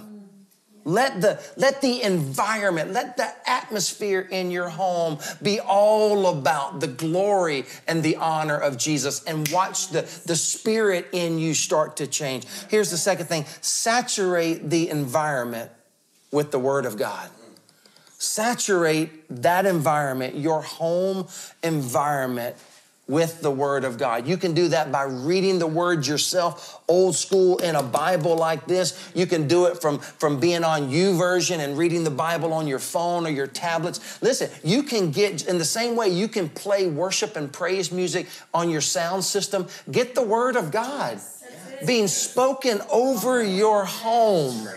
Let 0.84 1.20
the, 1.20 1.40
let 1.56 1.82
the 1.82 2.02
environment, 2.02 2.92
let 2.92 3.16
the 3.16 3.30
atmosphere 3.46 4.26
in 4.30 4.50
your 4.50 4.70
home 4.70 5.18
be 5.42 5.60
all 5.60 6.26
about 6.28 6.80
the 6.80 6.86
glory 6.86 7.66
and 7.86 8.02
the 8.02 8.16
honor 8.16 8.56
of 8.56 8.78
Jesus 8.78 9.22
and 9.24 9.46
watch 9.48 9.88
the, 9.88 10.02
the 10.26 10.36
spirit 10.36 11.08
in 11.12 11.38
you 11.38 11.52
start 11.52 11.96
to 11.98 12.06
change. 12.06 12.46
Here's 12.68 12.90
the 12.90 12.96
second 12.96 13.26
thing 13.26 13.44
saturate 13.60 14.70
the 14.70 14.88
environment 14.88 15.70
with 16.32 16.50
the 16.50 16.58
Word 16.58 16.86
of 16.86 16.96
God. 16.96 17.28
Saturate 18.18 19.10
that 19.42 19.66
environment, 19.66 20.36
your 20.36 20.62
home 20.62 21.26
environment 21.62 22.56
with 23.10 23.40
the 23.42 23.50
Word 23.50 23.84
of 23.84 23.98
God. 23.98 24.26
You 24.26 24.36
can 24.36 24.54
do 24.54 24.68
that 24.68 24.92
by 24.92 25.02
reading 25.02 25.58
the 25.58 25.66
Word 25.66 26.06
yourself, 26.06 26.80
old 26.86 27.16
school 27.16 27.58
in 27.58 27.74
a 27.74 27.82
Bible 27.82 28.36
like 28.36 28.66
this. 28.66 29.10
You 29.14 29.26
can 29.26 29.48
do 29.48 29.66
it 29.66 29.82
from, 29.82 29.98
from 29.98 30.38
being 30.38 30.62
on 30.62 30.88
U 30.90 31.10
YouVersion 31.10 31.58
and 31.58 31.76
reading 31.76 32.04
the 32.04 32.10
Bible 32.10 32.52
on 32.52 32.68
your 32.68 32.78
phone 32.78 33.26
or 33.26 33.30
your 33.30 33.48
tablets. 33.48 34.22
Listen, 34.22 34.48
you 34.62 34.84
can 34.84 35.10
get, 35.10 35.46
in 35.46 35.58
the 35.58 35.64
same 35.64 35.96
way 35.96 36.08
you 36.08 36.28
can 36.28 36.48
play 36.48 36.86
worship 36.86 37.36
and 37.36 37.52
praise 37.52 37.90
music 37.90 38.28
on 38.54 38.70
your 38.70 38.80
sound 38.80 39.24
system, 39.24 39.66
get 39.90 40.14
the 40.14 40.22
Word 40.22 40.54
of 40.54 40.70
God 40.70 41.18
being 41.84 42.06
spoken 42.06 42.80
over 42.92 43.42
your 43.42 43.84
home 43.84 44.68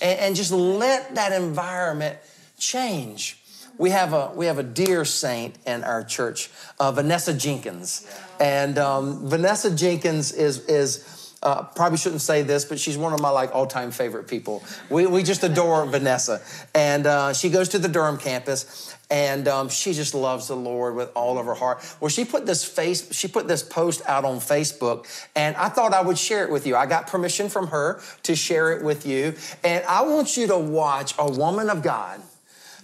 and, 0.00 0.18
and 0.18 0.36
just 0.36 0.52
let 0.52 1.14
that 1.16 1.32
environment 1.32 2.16
change 2.58 3.41
we 3.78 3.90
have 3.90 4.12
a 4.12 4.30
we 4.34 4.46
have 4.46 4.58
a 4.58 4.62
dear 4.62 5.04
saint 5.04 5.56
in 5.66 5.84
our 5.84 6.04
church, 6.04 6.50
uh, 6.78 6.92
Vanessa 6.92 7.34
Jenkins, 7.34 8.06
and 8.40 8.78
um, 8.78 9.28
Vanessa 9.28 9.74
Jenkins 9.74 10.32
is 10.32 10.60
is. 10.66 11.18
Uh, 11.44 11.64
probably 11.74 11.98
shouldn't 11.98 12.20
say 12.20 12.42
this, 12.42 12.64
but 12.64 12.78
she's 12.78 12.96
one 12.96 13.12
of 13.12 13.20
my 13.20 13.28
like 13.28 13.52
all-time 13.52 13.90
favorite 13.90 14.28
people. 14.28 14.62
We, 14.90 15.06
we 15.06 15.24
just 15.24 15.42
adore 15.42 15.84
Vanessa, 15.90 16.40
and 16.72 17.04
uh, 17.04 17.32
she 17.32 17.50
goes 17.50 17.70
to 17.70 17.80
the 17.80 17.88
Durham 17.88 18.16
campus, 18.16 18.96
and 19.10 19.48
um, 19.48 19.68
she 19.68 19.92
just 19.92 20.14
loves 20.14 20.46
the 20.46 20.54
Lord 20.54 20.94
with 20.94 21.10
all 21.16 21.38
of 21.38 21.46
her 21.46 21.54
heart. 21.54 21.96
Well, 21.98 22.10
she 22.10 22.24
put 22.24 22.46
this 22.46 22.64
face, 22.64 23.12
she 23.12 23.26
put 23.26 23.48
this 23.48 23.64
post 23.64 24.02
out 24.06 24.24
on 24.24 24.36
Facebook, 24.36 25.08
and 25.34 25.56
I 25.56 25.68
thought 25.68 25.92
I 25.92 26.00
would 26.00 26.16
share 26.16 26.44
it 26.44 26.50
with 26.52 26.64
you. 26.64 26.76
I 26.76 26.86
got 26.86 27.08
permission 27.08 27.48
from 27.48 27.66
her 27.66 28.00
to 28.22 28.36
share 28.36 28.70
it 28.70 28.84
with 28.84 29.04
you, 29.04 29.34
and 29.64 29.84
I 29.86 30.02
want 30.02 30.36
you 30.36 30.46
to 30.46 30.56
watch 30.56 31.12
a 31.18 31.28
woman 31.28 31.70
of 31.70 31.82
God 31.82 32.22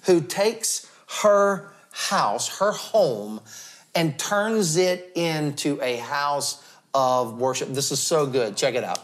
who 0.09 0.23
takes 0.23 0.91
her 1.21 1.71
house, 1.93 2.59
her 2.59 2.73
home, 2.73 3.41
and 3.95 4.19
turns 4.19 4.77
it 4.77 5.13
into 5.15 5.79
a 5.83 5.99
house 5.99 6.65
of 6.95 7.39
worship. 7.39 7.69
This 7.69 7.93
is 7.93 8.01
so 8.01 8.27
good. 8.27 8.57
Check 8.57 8.75
it 8.75 8.85
out. 8.85 8.99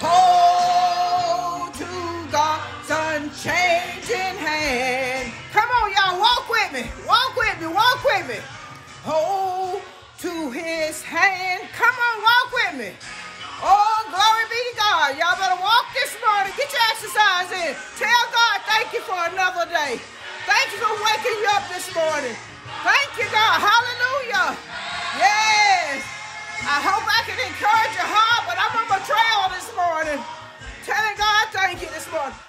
Hold 0.00 1.72
to 1.74 1.86
God's 2.30 2.90
unchanging 2.90 4.36
hand. 4.36 5.32
Come 5.52 5.70
on, 5.70 5.90
y'all, 5.90 6.20
walk 6.20 6.48
with 6.50 6.72
me. 6.74 6.90
Walk 7.08 7.34
with 7.34 7.60
me. 7.60 7.66
Walk 7.74 8.04
with 8.04 8.28
me. 8.28 8.36
Hold 9.04 9.80
to 10.18 10.50
his 10.50 11.02
hand. 11.02 11.62
Come 11.72 11.94
on, 11.94 12.22
walk 12.22 12.52
with 12.52 12.74
me. 12.78 12.92
Oh, 13.64 13.98
glory 14.12 14.46
be 14.52 14.60
to 14.70 14.74
God. 14.76 15.08
Y'all 15.16 15.38
better 15.40 15.56
walk 15.60 15.88
this 15.96 16.12
morning. 16.20 16.52
Get 16.56 16.68
your 16.68 16.86
exercise 16.92 17.48
in. 17.52 17.72
Tell 17.96 18.24
God 18.32 18.56
thank 18.68 18.92
you 18.92 19.00
for 19.08 19.16
another 19.32 19.64
day. 19.72 19.96
Thank 20.44 20.66
you 20.76 20.78
for 20.80 20.92
waking 21.00 21.36
you 21.40 21.48
up 21.56 21.64
this 21.72 21.88
morning. 21.96 22.36
Thank 22.84 23.10
you, 23.16 23.26
God. 23.32 23.56
Hallelujah. 23.64 24.56
Yes. 25.18 26.04
I 26.68 26.78
hope 26.84 27.04
I 27.06 27.20
can 27.24 27.38
encourage 27.40 27.94
your 27.96 28.08
heart, 28.08 28.42
but 28.46 28.56
I'm 28.60 28.74
on 28.76 28.88
my 28.92 29.00
trail 29.08 29.40
this 29.56 29.68
morning. 29.74 30.20
Telling 30.84 31.16
God 31.16 31.48
thank 31.52 31.82
you 31.82 31.88
this 31.88 32.10
morning. 32.12 32.45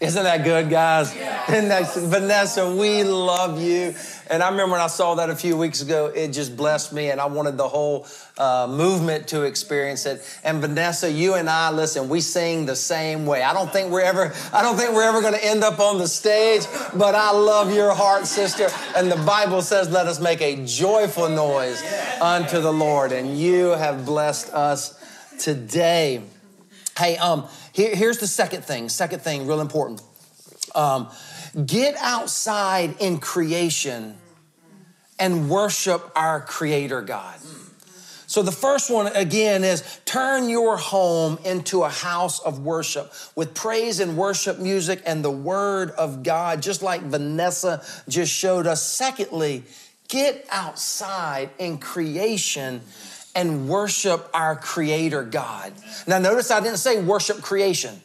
Isn't 0.00 0.24
that 0.24 0.44
good, 0.44 0.70
guys? 0.70 1.14
Isn't 1.14 1.68
that, 1.68 1.94
Vanessa, 1.94 2.74
we 2.74 3.04
love 3.04 3.62
you. 3.62 3.94
And 4.28 4.42
I 4.42 4.50
remember 4.50 4.72
when 4.72 4.80
I 4.80 4.88
saw 4.88 5.14
that 5.16 5.30
a 5.30 5.36
few 5.36 5.56
weeks 5.56 5.82
ago, 5.82 6.06
it 6.06 6.28
just 6.28 6.56
blessed 6.56 6.92
me, 6.92 7.10
and 7.10 7.20
I 7.20 7.26
wanted 7.26 7.56
the 7.56 7.68
whole 7.68 8.06
uh, 8.38 8.66
movement 8.68 9.28
to 9.28 9.42
experience 9.42 10.06
it. 10.06 10.22
And 10.42 10.60
Vanessa, 10.60 11.10
you 11.10 11.34
and 11.34 11.48
I, 11.48 11.70
listen, 11.70 12.08
we 12.08 12.20
sing 12.20 12.66
the 12.66 12.74
same 12.74 13.26
way. 13.26 13.42
I 13.42 13.52
don't 13.52 13.70
think 13.70 13.92
we're 13.92 14.00
ever, 14.00 14.32
I 14.52 14.62
don't 14.62 14.76
think 14.76 14.92
we're 14.92 15.08
ever 15.08 15.20
going 15.20 15.34
to 15.34 15.44
end 15.44 15.62
up 15.62 15.78
on 15.78 15.98
the 15.98 16.08
stage, 16.08 16.62
but 16.94 17.14
I 17.14 17.32
love 17.32 17.72
your 17.72 17.94
heart, 17.94 18.26
sister. 18.26 18.68
And 18.96 19.12
the 19.12 19.22
Bible 19.24 19.62
says, 19.62 19.90
"Let 19.90 20.06
us 20.06 20.20
make 20.20 20.40
a 20.40 20.64
joyful 20.64 21.28
noise 21.28 21.82
unto 22.20 22.60
the 22.60 22.72
Lord." 22.72 23.12
And 23.12 23.38
you 23.38 23.68
have 23.70 24.06
blessed 24.06 24.52
us 24.52 24.98
today. 25.38 26.22
Hey, 26.96 27.16
um, 27.16 27.48
here, 27.72 27.94
here's 27.94 28.18
the 28.18 28.28
second 28.28 28.64
thing. 28.64 28.88
Second 28.88 29.20
thing, 29.20 29.46
real 29.46 29.60
important. 29.60 30.00
Um, 30.74 31.08
get 31.66 31.96
outside 31.98 32.94
in 33.00 33.18
creation 33.18 34.16
and 35.18 35.50
worship 35.50 36.10
our 36.14 36.40
Creator 36.40 37.02
God. 37.02 37.38
So, 38.26 38.42
the 38.42 38.52
first 38.52 38.90
one 38.90 39.08
again 39.08 39.62
is 39.62 40.00
turn 40.04 40.48
your 40.48 40.76
home 40.76 41.38
into 41.44 41.82
a 41.84 41.88
house 41.88 42.40
of 42.40 42.64
worship 42.64 43.12
with 43.36 43.54
praise 43.54 44.00
and 44.00 44.16
worship 44.16 44.58
music 44.58 45.02
and 45.06 45.24
the 45.24 45.30
Word 45.30 45.90
of 45.92 46.22
God, 46.22 46.62
just 46.62 46.82
like 46.82 47.02
Vanessa 47.02 47.84
just 48.08 48.32
showed 48.32 48.66
us. 48.66 48.84
Secondly, 48.84 49.62
get 50.08 50.46
outside 50.50 51.50
in 51.58 51.78
creation 51.78 52.80
and 53.34 53.68
worship 53.68 54.28
our 54.32 54.56
Creator 54.56 55.24
God. 55.24 55.72
Now, 56.06 56.18
notice 56.18 56.50
I 56.50 56.60
didn't 56.60 56.78
say 56.78 57.02
worship 57.02 57.42
creation. 57.42 58.00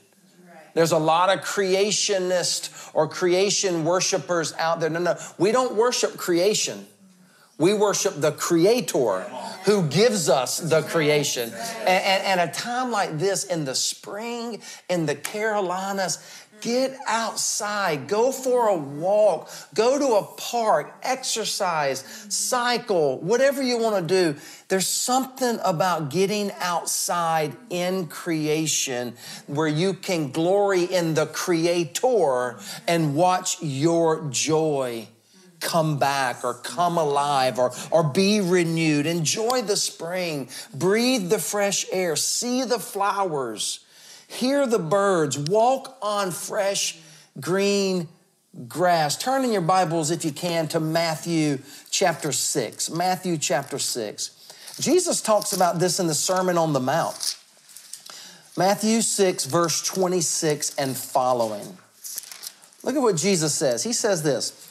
There's 0.73 0.91
a 0.91 0.97
lot 0.97 1.35
of 1.35 1.43
creationist 1.43 2.89
or 2.93 3.07
creation 3.07 3.85
worshipers 3.85 4.53
out 4.53 4.79
there. 4.79 4.89
No, 4.89 4.99
no, 4.99 5.17
we 5.37 5.51
don't 5.51 5.75
worship 5.75 6.17
creation. 6.17 6.85
We 7.59 7.73
worship 7.73 8.15
the 8.19 8.31
Creator 8.31 9.29
who 9.65 9.83
gives 9.83 10.29
us 10.29 10.59
the 10.59 10.81
creation. 10.81 11.51
And, 11.51 11.87
and, 11.87 12.39
and, 12.39 12.49
a 12.49 12.53
time 12.53 12.91
like 12.91 13.19
this 13.19 13.43
in 13.43 13.65
the 13.65 13.75
spring, 13.75 14.61
in 14.89 15.05
the 15.05 15.15
Carolinas, 15.15 16.19
get 16.61 16.97
outside, 17.07 18.07
go 18.07 18.31
for 18.31 18.69
a 18.69 18.75
walk, 18.75 19.49
go 19.73 19.99
to 19.99 20.15
a 20.15 20.23
park, 20.37 20.93
exercise, 21.03 22.03
cycle, 22.29 23.19
whatever 23.19 23.61
you 23.61 23.77
want 23.77 24.07
to 24.07 24.33
do. 24.33 24.39
There's 24.69 24.87
something 24.87 25.59
about 25.63 26.09
getting 26.09 26.51
outside 26.59 27.55
in 27.69 28.07
creation 28.07 29.15
where 29.47 29.67
you 29.67 29.93
can 29.93 30.31
glory 30.31 30.83
in 30.83 31.13
the 31.13 31.25
Creator 31.25 32.59
and 32.87 33.15
watch 33.15 33.61
your 33.61 34.29
joy 34.29 35.07
come 35.59 35.97
back 35.97 36.43
or 36.43 36.53
come 36.53 36.97
alive 36.97 37.59
or, 37.59 37.71
or 37.91 38.03
be 38.03 38.41
renewed. 38.41 39.05
Enjoy 39.05 39.61
the 39.61 39.77
spring, 39.77 40.49
breathe 40.73 41.29
the 41.29 41.39
fresh 41.39 41.85
air, 41.91 42.15
see 42.15 42.63
the 42.63 42.79
flowers, 42.79 43.79
hear 44.27 44.65
the 44.65 44.79
birds, 44.79 45.37
walk 45.37 45.97
on 46.01 46.31
fresh 46.31 46.97
green 47.39 48.07
grass. 48.67 49.17
Turn 49.17 49.43
in 49.43 49.51
your 49.51 49.61
Bibles, 49.61 50.11
if 50.11 50.25
you 50.25 50.31
can, 50.31 50.67
to 50.69 50.79
Matthew 50.79 51.59
chapter 51.89 52.31
6. 52.31 52.89
Matthew 52.89 53.37
chapter 53.37 53.79
6. 53.79 54.35
Jesus 54.79 55.21
talks 55.21 55.53
about 55.53 55.79
this 55.79 55.99
in 55.99 56.07
the 56.07 56.15
Sermon 56.15 56.57
on 56.57 56.73
the 56.73 56.79
Mount. 56.79 57.37
Matthew 58.57 59.01
6, 59.01 59.45
verse 59.45 59.81
26 59.83 60.75
and 60.75 60.95
following. 60.97 61.77
Look 62.83 62.95
at 62.95 63.01
what 63.01 63.17
Jesus 63.17 63.53
says. 63.53 63.83
He 63.83 63.93
says 63.93 64.23
this 64.23 64.68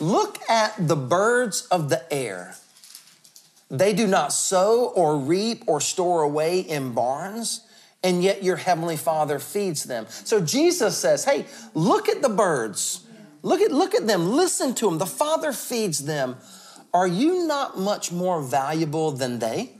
Look 0.00 0.38
at 0.48 0.88
the 0.88 0.96
birds 0.96 1.66
of 1.70 1.88
the 1.90 2.10
air. 2.12 2.56
They 3.70 3.92
do 3.92 4.06
not 4.06 4.32
sow 4.32 4.86
or 4.96 5.16
reap 5.16 5.64
or 5.66 5.80
store 5.80 6.22
away 6.22 6.60
in 6.60 6.92
barns, 6.92 7.66
and 8.02 8.22
yet 8.22 8.42
your 8.42 8.56
heavenly 8.56 8.96
Father 8.96 9.38
feeds 9.38 9.84
them. 9.84 10.06
So 10.08 10.40
Jesus 10.40 10.96
says, 10.96 11.24
Hey, 11.24 11.46
look 11.74 12.08
at 12.08 12.22
the 12.22 12.28
birds. 12.28 13.06
Look 13.42 13.60
at, 13.60 13.70
look 13.70 13.94
at 13.94 14.06
them. 14.06 14.32
Listen 14.32 14.74
to 14.76 14.86
them. 14.86 14.98
The 14.98 15.06
Father 15.06 15.52
feeds 15.52 16.00
them. 16.00 16.36
Are 16.92 17.06
you 17.06 17.46
not 17.46 17.78
much 17.78 18.10
more 18.10 18.42
valuable 18.42 19.12
than 19.12 19.38
they? 19.38 19.72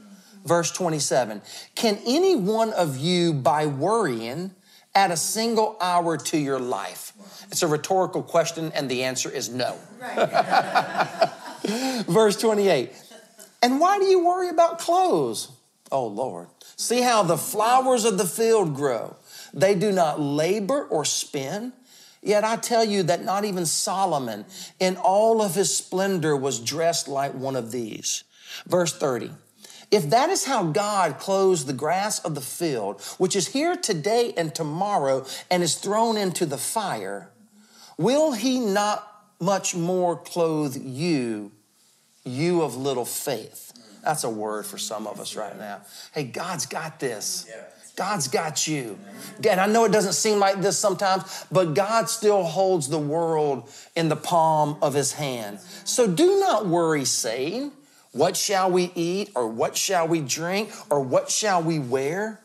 Verse 0.45 0.71
27 0.71 1.43
Can 1.75 1.99
any 2.07 2.37
one 2.37 2.73
of 2.73 2.97
you, 2.97 3.33
by 3.33 3.67
worrying, 3.67 4.53
add 4.95 5.11
a 5.11 5.17
single 5.17 5.77
hour 5.81 6.17
to 6.17 6.39
your 6.39 6.59
life? 6.59 7.13
It's 7.51 7.63
a 7.63 7.67
rhetorical 7.67 8.23
question, 8.23 8.73
and 8.75 8.91
the 8.91 9.05
answer 9.05 9.31
is 9.31 9.49
no. 9.49 9.77
Right. 10.01 11.33
Verse 12.09 12.37
28 12.37 12.93
And 13.63 13.81
why 13.81 13.99
do 13.99 14.05
you 14.07 14.25
worry 14.25 14.49
about 14.49 14.79
clothes? 14.79 15.53
Oh, 15.93 16.07
Lord. 16.07 16.49
See 16.77 17.03
how 17.03 17.23
the 17.23 17.37
flowers 17.37 18.05
of 18.05 18.17
the 18.17 18.25
field 18.25 18.75
grow. 18.75 19.17
They 19.53 19.75
do 19.75 19.93
not 19.93 20.21
labor 20.21 20.85
or 20.85 21.05
spin. 21.05 21.73
Yet 22.23 22.45
I 22.45 22.57
tell 22.57 22.85
you 22.85 23.03
that 23.05 23.25
not 23.25 23.45
even 23.45 23.65
Solomon, 23.67 24.45
in 24.79 24.97
all 24.97 25.41
of 25.41 25.55
his 25.55 25.75
splendor, 25.75 26.37
was 26.37 26.61
dressed 26.61 27.09
like 27.09 27.35
one 27.35 27.57
of 27.57 27.73
these. 27.73 28.25
Verse 28.67 28.97
30. 28.97 29.31
If 29.91 30.11
that 30.11 30.31
is 30.31 30.45
how 30.45 30.65
God 30.65 31.19
clothes 31.19 31.65
the 31.65 31.73
grass 31.73 32.21
of 32.21 32.35
the 32.35 32.41
field, 32.41 33.01
which 33.19 33.35
is 33.35 33.49
here 33.49 33.77
today 33.77 34.33
and 34.37 34.55
tomorrow 34.55 35.27
and 35.51 35.63
is 35.63 35.75
thrown 35.75 36.17
into 36.17 36.47
the 36.47 36.59
fire, 36.59 37.31
will 37.99 38.33
he 38.33 38.61
not 38.61 39.07
much 39.41 39.75
more 39.75 40.17
clothe 40.17 40.77
you, 40.77 41.51
you 42.25 42.63
of 42.63 42.77
little 42.77 43.05
faith? 43.05 43.73
That's 44.05 44.25
a 44.25 44.31
word 44.31 44.65
for 44.65 44.79
some 44.79 45.07
of 45.07 45.21
us 45.21 45.35
right 45.35 45.59
now. 45.59 45.81
Hey, 46.13 46.25
God's 46.25 46.67
got 46.67 47.01
this. 47.01 47.51
God's 47.97 48.29
got 48.29 48.67
you. 48.67 48.99
And 49.47 49.61
I 49.61 49.67
know 49.67 49.85
it 49.85 49.93
doesn't 49.93 50.15
seem 50.15 50.39
like 50.39 50.61
this 50.63 50.79
sometimes, 50.79 51.45
but 51.51 51.75
God 51.75 52.09
still 52.09 52.45
holds 52.45 52.89
the 52.89 52.99
world 52.99 53.69
in 53.97 54.09
the 54.09 54.17
palm 54.17 54.79
of 54.81 54.95
his 54.95 55.13
hand. 55.13 55.59
So 55.85 56.07
do 56.07 56.39
not 56.41 56.67
worry, 56.67 57.05
saying, 57.05 57.73
What 58.13 58.37
shall 58.37 58.71
we 58.71 58.91
eat, 58.95 59.31
or 59.35 59.47
what 59.47 59.77
shall 59.77 60.09
we 60.09 60.21
drink, 60.21 60.71
or 60.91 61.01
what 61.01 61.31
shall 61.31 61.63
we 61.63 61.79
wear? 61.79 62.41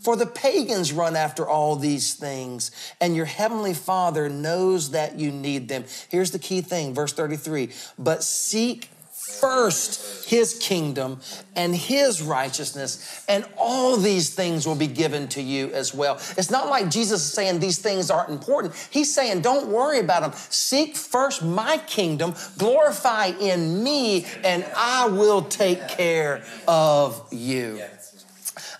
For 0.00 0.16
the 0.16 0.26
pagans 0.26 0.92
run 0.92 1.16
after 1.16 1.48
all 1.48 1.76
these 1.76 2.12
things, 2.14 2.70
and 3.00 3.16
your 3.16 3.24
heavenly 3.24 3.72
Father 3.72 4.28
knows 4.28 4.90
that 4.90 5.18
you 5.18 5.30
need 5.30 5.68
them. 5.68 5.84
Here's 6.10 6.30
the 6.30 6.38
key 6.38 6.60
thing, 6.60 6.94
verse 6.94 7.12
33 7.12 7.70
But 7.98 8.22
seek 8.22 8.90
first 9.24 10.28
his 10.28 10.54
kingdom 10.54 11.20
and 11.54 11.74
his 11.74 12.22
righteousness, 12.22 13.24
and 13.28 13.46
all 13.56 13.96
these 13.96 14.34
things 14.34 14.66
will 14.66 14.74
be 14.74 14.86
given 14.86 15.28
to 15.28 15.42
you 15.42 15.70
as 15.72 15.94
well. 15.94 16.14
It's 16.36 16.50
not 16.50 16.68
like 16.68 16.90
Jesus 16.90 17.22
is 17.22 17.32
saying 17.32 17.60
these 17.60 17.78
things 17.78 18.10
aren't 18.10 18.30
important. 18.30 18.74
He's 18.90 19.14
saying, 19.14 19.42
don't 19.42 19.68
worry 19.68 20.00
about 20.00 20.22
them. 20.22 20.32
Seek 20.50 20.96
first 20.96 21.42
my 21.42 21.78
kingdom, 21.86 22.34
glorify 22.58 23.26
in 23.26 23.82
me, 23.82 24.26
and 24.44 24.64
I 24.76 25.08
will 25.08 25.42
take 25.42 25.88
care 25.88 26.42
of 26.66 27.26
you. 27.32 27.80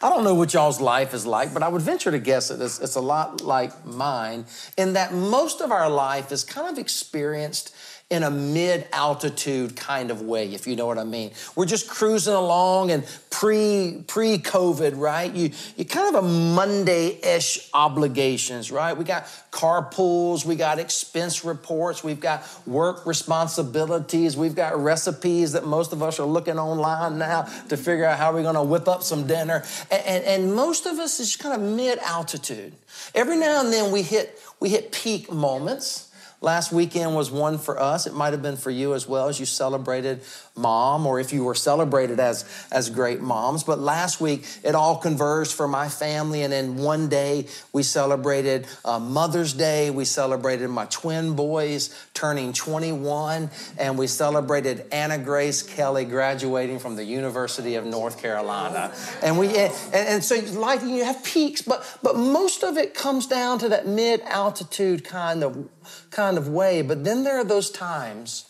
I 0.01 0.11
don't 0.11 0.25
know 0.25 0.35
what 0.35 0.53
y'all's 0.53 0.81
life 0.81 1.15
is 1.15 1.25
like, 1.25 1.55
but 1.55 1.63
I 1.63 1.69
would 1.69 1.81
venture 1.81 2.11
to 2.11 2.19
guess 2.19 2.49
that 2.49 2.61
it's, 2.61 2.79
it's 2.79 2.97
a 2.97 3.01
lot 3.01 3.41
like 3.41 3.87
mine 3.87 4.45
in 4.77 4.93
that 4.93 5.15
most 5.15 5.61
of 5.61 5.73
our 5.73 5.89
life 5.89 6.31
is 6.31 6.45
kind 6.45 6.69
of 6.69 6.79
experienced 6.79 7.75
in 8.11 8.23
a 8.23 8.31
mid 8.31 8.87
altitude 8.93 9.75
kind 9.77 10.11
of 10.11 10.21
way, 10.21 10.53
if 10.53 10.67
you 10.67 10.77
know 10.77 10.87
what 10.87 10.99
I 10.99 11.05
mean. 11.05 11.31
We're 11.57 11.65
just 11.65 11.89
cruising 11.89 12.35
along 12.35 12.91
and 12.91 13.05
pre 13.31 14.05
pre 14.07 14.39
COVID, 14.39 14.93
right? 14.97 15.33
You 15.35 15.51
you 15.77 15.87
kind 15.87 16.15
of 16.15 16.23
a 16.23 16.29
Monday 16.29 17.19
ish 17.25 17.71
obligations, 17.73 18.71
right? 18.71 18.95
We 18.95 19.05
got 19.05 19.25
carpools, 19.51 20.45
we 20.45 20.55
got 20.55 20.79
expense 20.79 21.47
reports, 21.47 22.05
we've 22.05 22.21
got 22.21 22.47
work 22.67 23.07
responsibilities, 23.07 24.37
we've 24.37 24.55
got 24.55 24.79
recipes 24.79 25.53
that 25.53 25.65
most 25.67 25.95
of 25.95 26.03
us 26.03 26.21
are 26.21 26.27
looking 26.27 26.59
online 26.59 27.19
now 27.19 27.43
to 27.71 27.77
figure 27.79 28.05
out 28.05 28.19
how 28.19 28.35
we're 28.35 28.43
going 28.43 28.55
to 28.55 28.63
whip 28.63 28.87
up 28.87 29.03
some 29.03 29.27
dinner, 29.27 29.65
and, 29.91 30.03
and, 30.05 30.25
and 30.25 30.55
most 30.55 30.85
of 30.85 30.99
us 30.99 31.21
is 31.21 31.37
kind 31.37 31.55
of 31.55 31.67
mid 31.67 31.99
altitude. 32.01 32.75
Every 33.15 33.39
now 33.39 33.63
and 33.63 33.73
then 33.73 33.91
we 33.91 34.03
hit 34.03 34.39
we 34.61 34.69
hit 34.69 34.93
peak 34.93 35.33
moments 35.33 36.11
Last 36.45 36.73
weekend 36.73 37.17
was 37.17 37.31
one 37.31 37.57
for 37.57 37.81
us. 37.81 38.07
It 38.07 38.13
might 38.13 38.35
have 38.35 38.43
been 38.43 38.59
for 38.59 38.71
you 38.71 38.93
as 38.93 39.09
well 39.09 39.29
as 39.29 39.41
you 39.41 39.47
celebrated 39.47 40.21
mom 40.55 41.07
or 41.07 41.19
if 41.19 41.33
you 41.33 41.43
were 41.43 41.55
celebrated 41.55 42.21
as, 42.21 42.45
as 42.71 42.91
great 42.91 43.23
moms. 43.23 43.65
But 43.65 43.79
last 43.79 44.21
week, 44.21 44.45
it 44.63 44.75
all 44.75 44.99
converged 44.99 45.55
for 45.55 45.67
my 45.67 45.89
family. 45.89 46.43
And 46.43 46.53
in 46.53 46.77
one 46.77 47.09
day, 47.09 47.47
we 47.73 47.83
celebrated 47.83 48.67
uh, 48.85 48.99
Mother's 48.99 49.55
Day. 49.55 49.91
We 49.91 50.05
celebrated 50.05 50.69
my 50.69 50.85
twin 50.91 51.35
boys 51.35 51.99
turning 52.13 52.53
21. 52.53 53.51
And 53.79 53.97
we 53.97 54.07
celebrated 54.07 54.85
Anna 54.93 55.17
Grace 55.17 55.63
Kelly 55.63 56.05
graduating 56.05 56.79
from 56.79 56.97
the 56.97 57.05
University 57.05 57.77
of 57.77 57.87
North 57.87 58.21
Carolina. 58.21 58.93
And 59.23 59.39
we 59.39 59.49
and, 59.49 59.73
and 59.95 60.23
so 60.23 60.37
life, 60.61 60.83
you 60.83 61.05
have 61.05 61.25
peaks, 61.25 61.63
but, 61.63 61.99
but 62.03 62.17
most 62.17 62.63
of 62.63 62.77
it 62.77 62.93
comes 62.93 63.27
down 63.27 63.61
to 63.61 63.71
that 63.71 63.87
mid 63.87 64.21
altitude 64.23 65.05
kind 65.05 65.43
of, 65.43 65.71
kind 66.11 66.39
of 66.39 66.49
way. 66.49 66.83
But 66.83 67.05
then 67.05 67.25
there 67.25 67.39
are 67.39 67.45
those 67.45 67.71
times 67.71 68.47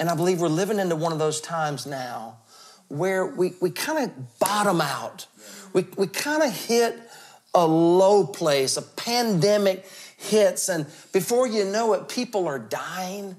and 0.00 0.08
I 0.08 0.14
believe 0.14 0.40
we're 0.40 0.48
living 0.48 0.78
into 0.78 0.96
one 0.96 1.12
of 1.12 1.18
those 1.18 1.42
times 1.42 1.86
now 1.86 2.38
where 2.88 3.26
we, 3.26 3.52
we 3.60 3.70
kind 3.70 4.02
of 4.10 4.38
bottom 4.38 4.80
out. 4.80 5.26
We, 5.74 5.86
we 5.96 6.06
kind 6.06 6.42
of 6.42 6.50
hit 6.50 6.98
a 7.54 7.66
low 7.66 8.26
place, 8.26 8.78
a 8.78 8.82
pandemic 8.82 9.86
hits, 10.16 10.70
and 10.70 10.86
before 11.12 11.46
you 11.46 11.66
know 11.66 11.92
it, 11.92 12.08
people 12.08 12.48
are 12.48 12.58
dying. 12.58 13.36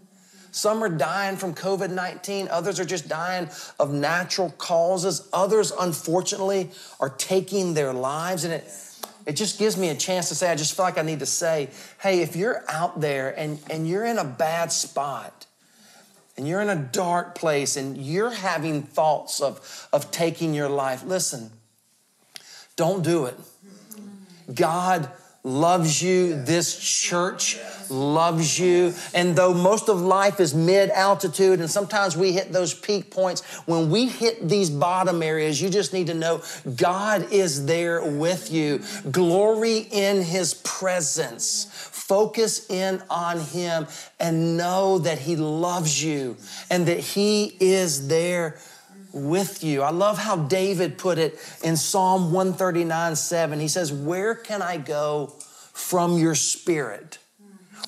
Some 0.51 0.83
are 0.83 0.89
dying 0.89 1.35
from 1.35 1.55
COVID 1.55 1.89
19, 1.89 2.47
others 2.49 2.79
are 2.79 2.85
just 2.85 3.07
dying 3.09 3.49
of 3.79 3.91
natural 3.91 4.51
causes, 4.51 5.27
others, 5.33 5.71
unfortunately, 5.71 6.69
are 6.99 7.09
taking 7.09 7.73
their 7.73 7.91
lives. 7.91 8.43
And 8.43 8.53
it, 8.53 8.71
it 9.31 9.37
just 9.37 9.57
gives 9.57 9.77
me 9.77 9.87
a 9.87 9.95
chance 9.95 10.27
to 10.27 10.35
say, 10.35 10.51
I 10.51 10.55
just 10.55 10.75
feel 10.75 10.83
like 10.83 10.97
I 10.97 11.03
need 11.03 11.19
to 11.19 11.25
say, 11.25 11.69
hey, 12.01 12.19
if 12.19 12.35
you're 12.35 12.65
out 12.67 12.99
there 12.99 13.29
and, 13.39 13.59
and 13.69 13.87
you're 13.87 14.03
in 14.03 14.17
a 14.17 14.25
bad 14.25 14.73
spot, 14.73 15.45
and 16.35 16.45
you're 16.45 16.59
in 16.59 16.69
a 16.69 16.75
dark 16.75 17.35
place 17.35 17.77
and 17.77 17.95
you're 17.95 18.31
having 18.31 18.83
thoughts 18.83 19.39
of, 19.39 19.87
of 19.93 20.11
taking 20.11 20.53
your 20.53 20.67
life, 20.67 21.05
listen, 21.05 21.49
don't 22.75 23.05
do 23.05 23.25
it. 23.25 23.35
God 24.53 25.09
loves 25.43 26.01
you. 26.01 26.43
This 26.43 26.77
church 26.77 27.57
loves 27.89 28.59
you. 28.59 28.93
And 29.13 29.35
though 29.35 29.53
most 29.53 29.89
of 29.89 29.99
life 29.99 30.39
is 30.39 30.53
mid 30.53 30.89
altitude, 30.91 31.59
and 31.59 31.69
sometimes 31.69 32.15
we 32.15 32.31
hit 32.31 32.51
those 32.51 32.73
peak 32.73 33.09
points, 33.09 33.41
when 33.65 33.89
we 33.89 34.07
hit 34.07 34.47
these 34.47 34.69
bottom 34.69 35.23
areas, 35.23 35.61
you 35.61 35.69
just 35.69 35.93
need 35.93 36.07
to 36.07 36.13
know 36.13 36.41
God 36.75 37.31
is 37.31 37.65
there 37.65 38.03
with 38.03 38.51
you. 38.51 38.81
Glory 39.09 39.87
in 39.91 40.21
His 40.21 40.53
presence. 40.53 41.67
Focus 41.71 42.69
in 42.69 43.01
on 43.09 43.39
Him 43.39 43.87
and 44.19 44.57
know 44.57 44.99
that 44.99 45.19
He 45.19 45.35
loves 45.35 46.03
you 46.03 46.37
and 46.69 46.85
that 46.85 46.99
He 46.99 47.55
is 47.59 48.07
there 48.07 48.57
with 49.13 49.63
you. 49.63 49.81
I 49.81 49.91
love 49.91 50.17
how 50.17 50.35
David 50.35 50.97
put 50.97 51.17
it 51.17 51.37
in 51.63 51.77
Psalm 51.77 52.31
139 52.31 53.15
7. 53.15 53.59
He 53.59 53.67
says, 53.67 53.91
Where 53.91 54.35
can 54.35 54.61
I 54.61 54.77
go 54.77 55.33
from 55.73 56.17
your 56.17 56.35
spirit? 56.35 57.17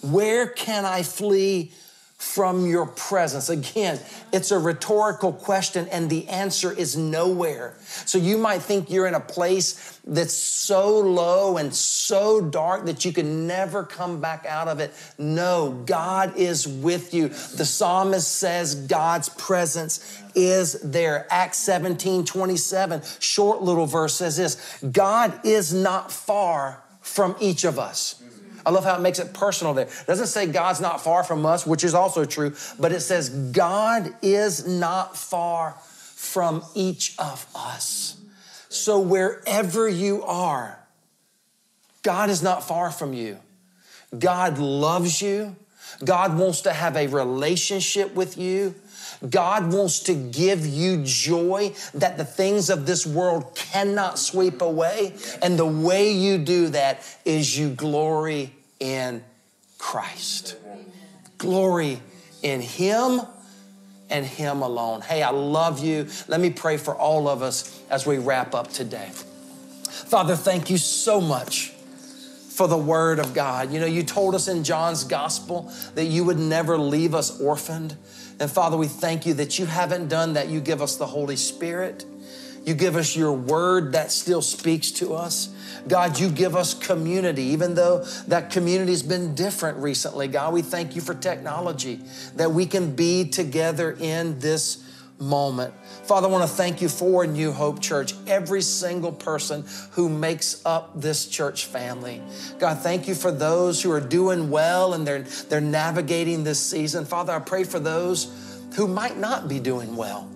Where 0.02 0.48
can 0.48 0.86
I 0.86 1.04
flee 1.04 1.72
from 2.18 2.66
your 2.66 2.86
presence? 2.86 3.50
Again, 3.50 4.00
it's 4.32 4.52
a 4.52 4.60
rhetorical 4.60 5.32
question, 5.32 5.88
and 5.90 6.10
the 6.10 6.28
answer 6.28 6.72
is 6.72 6.98
nowhere. 6.98 7.76
So 8.06 8.18
you 8.18 8.38
might 8.38 8.62
think 8.62 8.90
you're 8.90 9.08
in 9.08 9.14
a 9.14 9.20
place 9.20 10.00
that's 10.06 10.34
so 10.34 11.00
low 11.00 11.58
and 11.58 11.74
so 11.74 12.42
dark 12.42 12.86
that 12.86 13.06
you 13.06 13.14
can 13.14 13.48
never 13.48 13.84
come 13.84 14.20
back 14.20 14.46
out 14.46 14.68
of 14.68 14.80
it. 14.80 14.94
No, 15.18 15.84
God 15.86 16.36
is 16.36 16.68
with 16.68 17.14
you. 17.14 17.30
The 17.30 17.66
psalmist 17.66 18.30
says 18.30 18.76
God's 18.76 19.30
presence 19.30 20.23
is 20.36 20.74
there. 20.82 21.28
Acts 21.30 21.58
17 21.60 22.26
27, 22.26 23.02
short 23.20 23.62
little 23.62 23.86
verse 23.86 24.16
says 24.16 24.38
this 24.38 24.80
God 24.82 25.46
is 25.46 25.74
not 25.74 26.12
far 26.12 26.84
from 27.02 27.36
each 27.40 27.64
of 27.64 27.80
us. 27.80 28.22
I 28.66 28.70
love 28.70 28.86
how 28.86 28.96
it 28.96 29.02
makes 29.02 29.20
it 29.20 29.34
personal 29.34 29.74
there. 29.74 29.88
It 29.88 30.08
doesn't 30.08 30.28
say 30.28 30.48
God's 30.48 30.80
not 30.80 31.04
far 31.04 31.24
from 31.24 31.46
us, 31.46 31.68
which 31.68 31.84
is 31.84 31.94
also 31.94 32.24
true, 32.24 32.56
but 32.80 32.92
it 32.92 33.02
says 33.02 33.30
God 33.30 34.16
is 34.22 34.66
not 34.66 35.18
far 35.18 35.76
from 35.82 36.64
each 36.74 37.16
of 37.20 37.46
us. 37.54 38.18
So 38.70 39.00
wherever 39.00 39.88
you 39.88 40.24
are, 40.24 40.80
God 42.04 42.30
is 42.30 42.42
not 42.42 42.64
far 42.64 42.90
from 42.92 43.14
you. 43.14 43.38
God 44.18 44.58
loves 44.58 45.22
you. 45.22 45.56
God 46.04 46.38
wants 46.38 46.62
to 46.62 46.74
have 46.74 46.96
a 46.96 47.08
relationship 47.08 48.16
with 48.16 48.38
you. 48.38 48.76
God 49.30 49.72
wants 49.74 50.02
to 50.02 50.14
give 50.14 50.66
you 50.66 51.04
joy 51.04 51.74
that 51.94 52.18
the 52.18 52.26
things 52.26 52.70
of 52.70 52.86
this 52.86 53.06
world 53.06 53.56
cannot 53.56 54.20
sweep 54.20 54.62
away. 54.62 55.14
And 55.42 55.58
the 55.58 55.66
way 55.66 56.12
you 56.12 56.38
do 56.38 56.70
that 56.70 57.02
is 57.26 57.58
you 57.58 57.70
glory 57.70 58.54
in 58.80 59.24
Christ. 59.78 60.56
Glory 61.38 62.00
in 62.42 62.62
Him 62.62 63.22
and 64.10 64.26
Him 64.26 64.62
alone. 64.62 65.02
Hey, 65.02 65.24
I 65.24 65.32
love 65.32 65.84
you. 65.84 66.08
Let 66.28 66.40
me 66.40 66.50
pray 66.50 66.78
for 66.78 66.96
all 66.96 67.28
of 67.28 67.42
us 67.42 67.82
as 67.90 68.06
we 68.06 68.18
wrap 68.18 68.54
up 68.56 68.72
today. 68.72 69.10
Father, 69.10 70.36
thank 70.36 70.70
you 70.70 70.78
so 70.78 71.20
much 71.20 71.70
for 72.54 72.68
the 72.68 72.78
Word 72.78 73.20
of 73.20 73.34
God. 73.34 73.72
You 73.72 73.80
know, 73.80 73.86
you 73.86 74.04
told 74.04 74.36
us 74.36 74.48
in 74.48 74.64
John's 74.64 75.04
Gospel 75.04 75.72
that 75.96 76.06
you 76.06 76.24
would 76.24 76.38
never 76.38 76.78
leave 76.78 77.16
us 77.16 77.42
orphaned. 77.42 77.96
And 78.44 78.52
Father, 78.52 78.76
we 78.76 78.90
thank 78.90 79.26
you 79.26 79.36
that 79.36 79.58
you 79.58 79.66
haven't 79.66 80.10
done 80.10 80.34
that. 80.34 80.50
You 80.50 80.60
give 80.60 80.82
us 80.82 80.98
the 80.98 81.06
Holy 81.06 81.38
Spirit. 81.38 82.04
You 82.66 82.74
give 82.74 82.98
us 82.98 83.16
your 83.16 83.32
word 83.32 83.94
that 83.94 84.12
still 84.12 84.42
speaks 84.42 84.92
to 84.92 85.14
us. 85.14 85.48
God, 85.88 86.20
you 86.20 86.30
give 86.30 86.54
us 86.54 86.74
community, 86.74 87.44
even 87.44 87.74
though 87.74 88.04
that 88.28 88.50
community 88.50 88.92
has 88.92 89.02
been 89.02 89.34
different 89.34 89.78
recently. 89.78 90.28
God, 90.28 90.54
we 90.54 90.62
thank 90.62 90.94
you 90.94 91.00
for 91.00 91.14
technology, 91.14 92.02
that 92.36 92.52
we 92.52 92.66
can 92.66 92.94
be 92.94 93.30
together 93.30 93.96
in 93.98 94.38
this 94.40 94.84
moment. 95.24 95.74
Father, 96.04 96.28
I 96.28 96.32
want 96.32 96.44
to 96.44 96.56
thank 96.56 96.82
you 96.82 96.90
for 96.90 97.26
New 97.26 97.52
Hope 97.52 97.82
Church, 97.82 98.14
every 98.28 98.62
single 98.62 99.12
person 99.12 99.66
who 99.92 100.10
makes 100.10 100.62
up 100.66 100.92
this 101.00 101.28
church 101.28 101.66
family. 101.66 102.22
God, 102.60 102.80
thank 102.80 103.08
you 103.08 103.16
for 103.16 103.32
those 103.32 103.82
who 103.82 103.92
are 103.92 104.02
doing 104.02 104.50
well 104.50 104.94
and 104.94 105.08
they're, 105.08 105.22
they're 105.22 105.62
navigating 105.62 106.44
this 106.44 106.60
season. 106.60 107.06
Father, 107.06 107.34
I 107.34 107.40
pray 107.40 107.64
for 107.64 107.80
those 107.80 108.34
who 108.76 108.88
might 108.88 109.18
not 109.18 109.48
be 109.48 109.60
doing 109.60 109.96
well. 109.96 110.30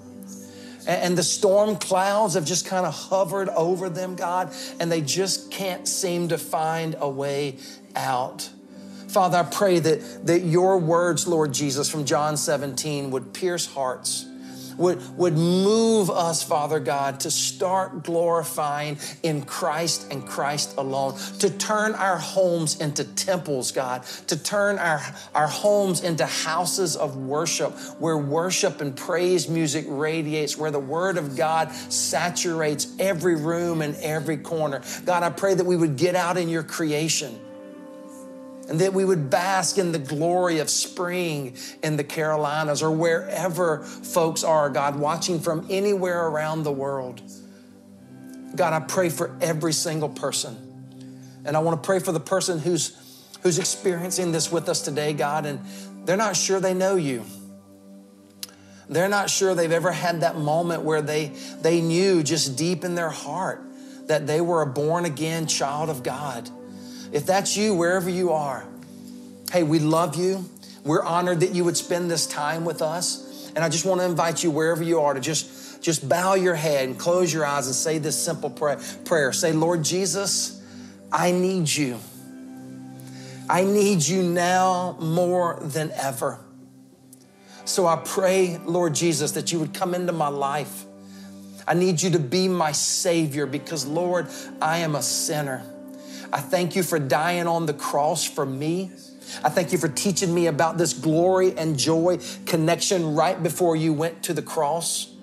And 0.87 1.17
the 1.17 1.23
storm 1.23 1.75
clouds 1.75 2.35
have 2.35 2.45
just 2.45 2.65
kind 2.65 2.85
of 2.85 2.93
hovered 2.93 3.49
over 3.49 3.89
them, 3.89 4.15
God, 4.15 4.53
and 4.79 4.89
they 4.89 5.01
just 5.01 5.51
can't 5.51 5.85
seem 5.85 6.29
to 6.29 6.37
find 6.37 6.95
a 6.99 7.09
way 7.09 7.57
out. 7.93 8.49
Father, 9.09 9.39
I 9.39 9.43
pray 9.43 9.79
that, 9.79 10.27
that 10.27 10.43
your 10.43 10.77
words, 10.77 11.27
Lord 11.27 11.53
Jesus, 11.53 11.89
from 11.89 12.05
John 12.05 12.37
17 12.37 13.11
would 13.11 13.33
pierce 13.33 13.65
hearts 13.65 14.25
would, 14.77 15.17
would 15.17 15.33
move 15.33 16.09
us, 16.09 16.43
Father 16.43 16.79
God, 16.79 17.19
to 17.21 17.31
start 17.31 18.03
glorifying 18.03 18.97
in 19.23 19.41
Christ 19.43 20.11
and 20.11 20.25
Christ 20.25 20.77
alone, 20.77 21.17
to 21.39 21.49
turn 21.49 21.93
our 21.95 22.17
homes 22.17 22.79
into 22.79 23.03
temples, 23.03 23.71
God, 23.71 24.03
to 24.27 24.41
turn 24.41 24.77
our, 24.79 25.01
our 25.33 25.47
homes 25.47 26.03
into 26.03 26.25
houses 26.25 26.95
of 26.95 27.17
worship 27.17 27.73
where 27.99 28.17
worship 28.17 28.81
and 28.81 28.95
praise 28.95 29.49
music 29.49 29.85
radiates, 29.87 30.57
where 30.57 30.71
the 30.71 30.79
Word 30.79 31.17
of 31.17 31.35
God 31.35 31.71
saturates 31.71 32.87
every 32.99 33.35
room 33.35 33.81
and 33.81 33.95
every 33.97 34.37
corner. 34.37 34.81
God, 35.05 35.23
I 35.23 35.29
pray 35.29 35.53
that 35.53 35.65
we 35.65 35.75
would 35.75 35.97
get 35.97 36.15
out 36.15 36.37
in 36.37 36.49
your 36.49 36.63
creation 36.63 37.39
and 38.67 38.81
that 38.81 38.93
we 38.93 39.05
would 39.05 39.29
bask 39.29 39.77
in 39.77 39.91
the 39.91 39.99
glory 39.99 40.59
of 40.59 40.69
spring 40.69 41.55
in 41.83 41.95
the 41.95 42.03
Carolinas 42.03 42.83
or 42.83 42.91
wherever 42.91 43.83
folks 43.83 44.43
are, 44.43 44.69
God, 44.69 44.99
watching 44.99 45.39
from 45.39 45.65
anywhere 45.69 46.27
around 46.27 46.63
the 46.63 46.71
world. 46.71 47.21
God, 48.55 48.73
I 48.73 48.79
pray 48.81 49.09
for 49.09 49.35
every 49.39 49.73
single 49.73 50.09
person. 50.09 50.57
And 51.45 51.55
I 51.55 51.59
want 51.59 51.81
to 51.81 51.85
pray 51.85 51.99
for 51.99 52.11
the 52.11 52.19
person 52.19 52.59
who's 52.59 53.03
who's 53.43 53.59
experiencing 53.59 54.31
this 54.31 54.51
with 54.51 54.67
us 54.67 54.81
today, 54.81 55.13
God, 55.13 55.45
and 55.45 55.59
they're 56.05 56.17
not 56.17 56.35
sure 56.35 56.59
they 56.59 56.73
know 56.73 56.95
you. 56.95 57.23
They're 58.89 59.09
not 59.09 59.29
sure 59.29 59.53
they've 59.53 59.71
ever 59.71 59.91
had 59.91 60.21
that 60.21 60.37
moment 60.37 60.83
where 60.83 61.01
they 61.01 61.27
they 61.61 61.79
knew 61.79 62.23
just 62.23 62.57
deep 62.57 62.83
in 62.83 62.95
their 62.95 63.09
heart 63.09 63.61
that 64.07 64.27
they 64.27 64.41
were 64.41 64.61
a 64.61 64.65
born 64.65 65.05
again 65.05 65.47
child 65.47 65.89
of 65.89 66.03
God 66.03 66.49
if 67.11 67.25
that's 67.25 67.55
you, 67.55 67.73
wherever 67.73 68.09
you 68.09 68.31
are, 68.31 68.65
hey, 69.51 69.63
we 69.63 69.79
love 69.79 70.15
you. 70.15 70.45
We're 70.83 71.03
honored 71.03 71.41
that 71.41 71.53
you 71.53 71.63
would 71.65 71.77
spend 71.77 72.09
this 72.09 72.27
time 72.27 72.65
with 72.65 72.81
us. 72.81 73.51
And 73.55 73.63
I 73.63 73.69
just 73.69 73.85
want 73.85 74.01
to 74.01 74.05
invite 74.05 74.43
you, 74.43 74.51
wherever 74.51 74.83
you 74.83 74.99
are, 75.01 75.13
to 75.13 75.19
just, 75.19 75.81
just 75.81 76.07
bow 76.07 76.35
your 76.35 76.55
head 76.55 76.87
and 76.87 76.97
close 76.97 77.33
your 77.33 77.45
eyes 77.45 77.65
and 77.65 77.75
say 77.75 77.97
this 77.97 78.17
simple 78.17 78.49
pray- 78.49 78.77
prayer. 79.05 79.33
Say, 79.33 79.51
Lord 79.51 79.83
Jesus, 79.83 80.61
I 81.11 81.31
need 81.31 81.69
you. 81.69 81.97
I 83.49 83.63
need 83.63 84.03
you 84.03 84.23
now 84.23 84.97
more 84.99 85.59
than 85.61 85.91
ever. 85.91 86.39
So 87.65 87.85
I 87.87 87.97
pray, 87.97 88.57
Lord 88.57 88.95
Jesus, 88.95 89.31
that 89.33 89.51
you 89.51 89.59
would 89.59 89.73
come 89.73 89.93
into 89.93 90.13
my 90.13 90.27
life. 90.27 90.85
I 91.67 91.73
need 91.73 92.01
you 92.01 92.11
to 92.11 92.19
be 92.19 92.47
my 92.47 92.71
Savior 92.71 93.45
because, 93.45 93.85
Lord, 93.85 94.27
I 94.61 94.79
am 94.79 94.95
a 94.95 95.01
sinner. 95.01 95.63
I 96.31 96.39
thank 96.39 96.75
you 96.75 96.83
for 96.83 96.99
dying 96.99 97.47
on 97.47 97.65
the 97.65 97.73
cross 97.73 98.25
for 98.25 98.45
me. 98.45 98.91
I 99.43 99.49
thank 99.49 99.71
you 99.71 99.77
for 99.77 99.87
teaching 99.87 100.33
me 100.33 100.47
about 100.47 100.77
this 100.77 100.93
glory 100.93 101.57
and 101.57 101.77
joy 101.77 102.19
connection 102.45 103.15
right 103.15 103.41
before 103.41 103.75
you 103.75 103.93
went 103.93 104.23
to 104.23 104.33
the 104.33 104.41
cross. 104.41 105.13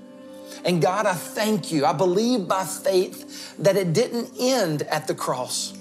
And 0.65 0.81
God, 0.81 1.07
I 1.07 1.15
thank 1.15 1.73
you. 1.73 1.85
I 1.85 1.93
believe 1.93 2.49
by 2.49 2.65
faith 2.65 3.57
that 3.59 3.77
it 3.77 3.93
didn't 3.93 4.31
end 4.39 4.83
at 4.83 5.07
the 5.07 5.15
cross, 5.15 5.77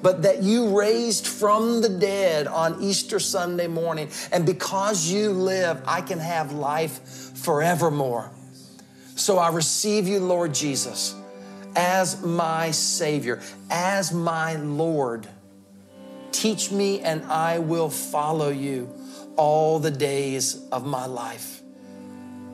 but 0.00 0.22
that 0.22 0.42
you 0.42 0.78
raised 0.78 1.26
from 1.26 1.82
the 1.82 1.88
dead 1.88 2.46
on 2.46 2.80
Easter 2.80 3.18
Sunday 3.18 3.66
morning. 3.66 4.10
And 4.30 4.46
because 4.46 5.10
you 5.10 5.30
live, 5.32 5.82
I 5.86 6.02
can 6.02 6.18
have 6.18 6.52
life 6.52 7.00
forevermore. 7.36 8.30
So 9.16 9.38
I 9.38 9.50
receive 9.50 10.06
you, 10.06 10.20
Lord 10.20 10.54
Jesus 10.54 11.17
as 11.78 12.20
my 12.24 12.72
Savior, 12.72 13.40
as 13.70 14.12
my 14.12 14.56
Lord. 14.56 15.28
Teach 16.32 16.72
me, 16.72 17.00
and 17.00 17.22
I 17.26 17.60
will 17.60 17.88
follow 17.88 18.48
you 18.48 18.92
all 19.36 19.78
the 19.78 19.92
days 19.92 20.60
of 20.72 20.84
my 20.84 21.06
life. 21.06 21.62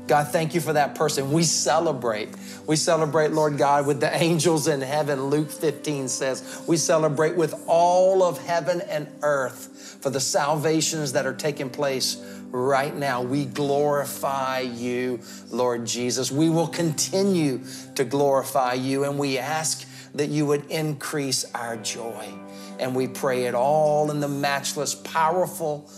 God, 0.06 0.28
thank 0.28 0.54
you 0.54 0.60
for 0.60 0.74
that 0.74 0.94
person. 0.94 1.32
We 1.32 1.44
celebrate. 1.44 2.28
We 2.66 2.76
celebrate, 2.76 3.30
Lord 3.30 3.56
God, 3.56 3.86
with 3.86 4.00
the 4.00 4.14
angels 4.14 4.68
in 4.68 4.82
heaven. 4.82 5.24
Luke 5.30 5.50
15 5.50 6.08
says, 6.08 6.62
we 6.66 6.76
celebrate 6.76 7.34
with 7.34 7.54
all 7.66 8.22
of 8.22 8.44
heaven 8.46 8.82
and 8.82 9.08
earth 9.22 9.96
for 10.02 10.10
the 10.10 10.20
salvations 10.20 11.12
that 11.12 11.24
are 11.24 11.32
taking 11.32 11.70
place 11.70 12.22
right 12.54 12.94
now. 12.94 13.20
We 13.20 13.44
glorify 13.44 14.60
you, 14.60 15.20
Lord 15.50 15.84
Jesus. 15.84 16.30
We 16.30 16.48
will 16.48 16.68
continue 16.68 17.60
to 17.96 18.04
glorify 18.04 18.74
you, 18.74 19.04
and 19.04 19.18
we 19.18 19.38
ask 19.38 19.86
that 20.14 20.28
you 20.28 20.46
would 20.46 20.70
increase 20.70 21.44
our 21.52 21.76
joy. 21.76 22.32
And 22.78 22.94
we 22.94 23.08
pray 23.08 23.46
it 23.46 23.54
all 23.54 24.10
in 24.10 24.20
the 24.20 24.28
matchless, 24.28 24.94
powerful, 24.94 25.90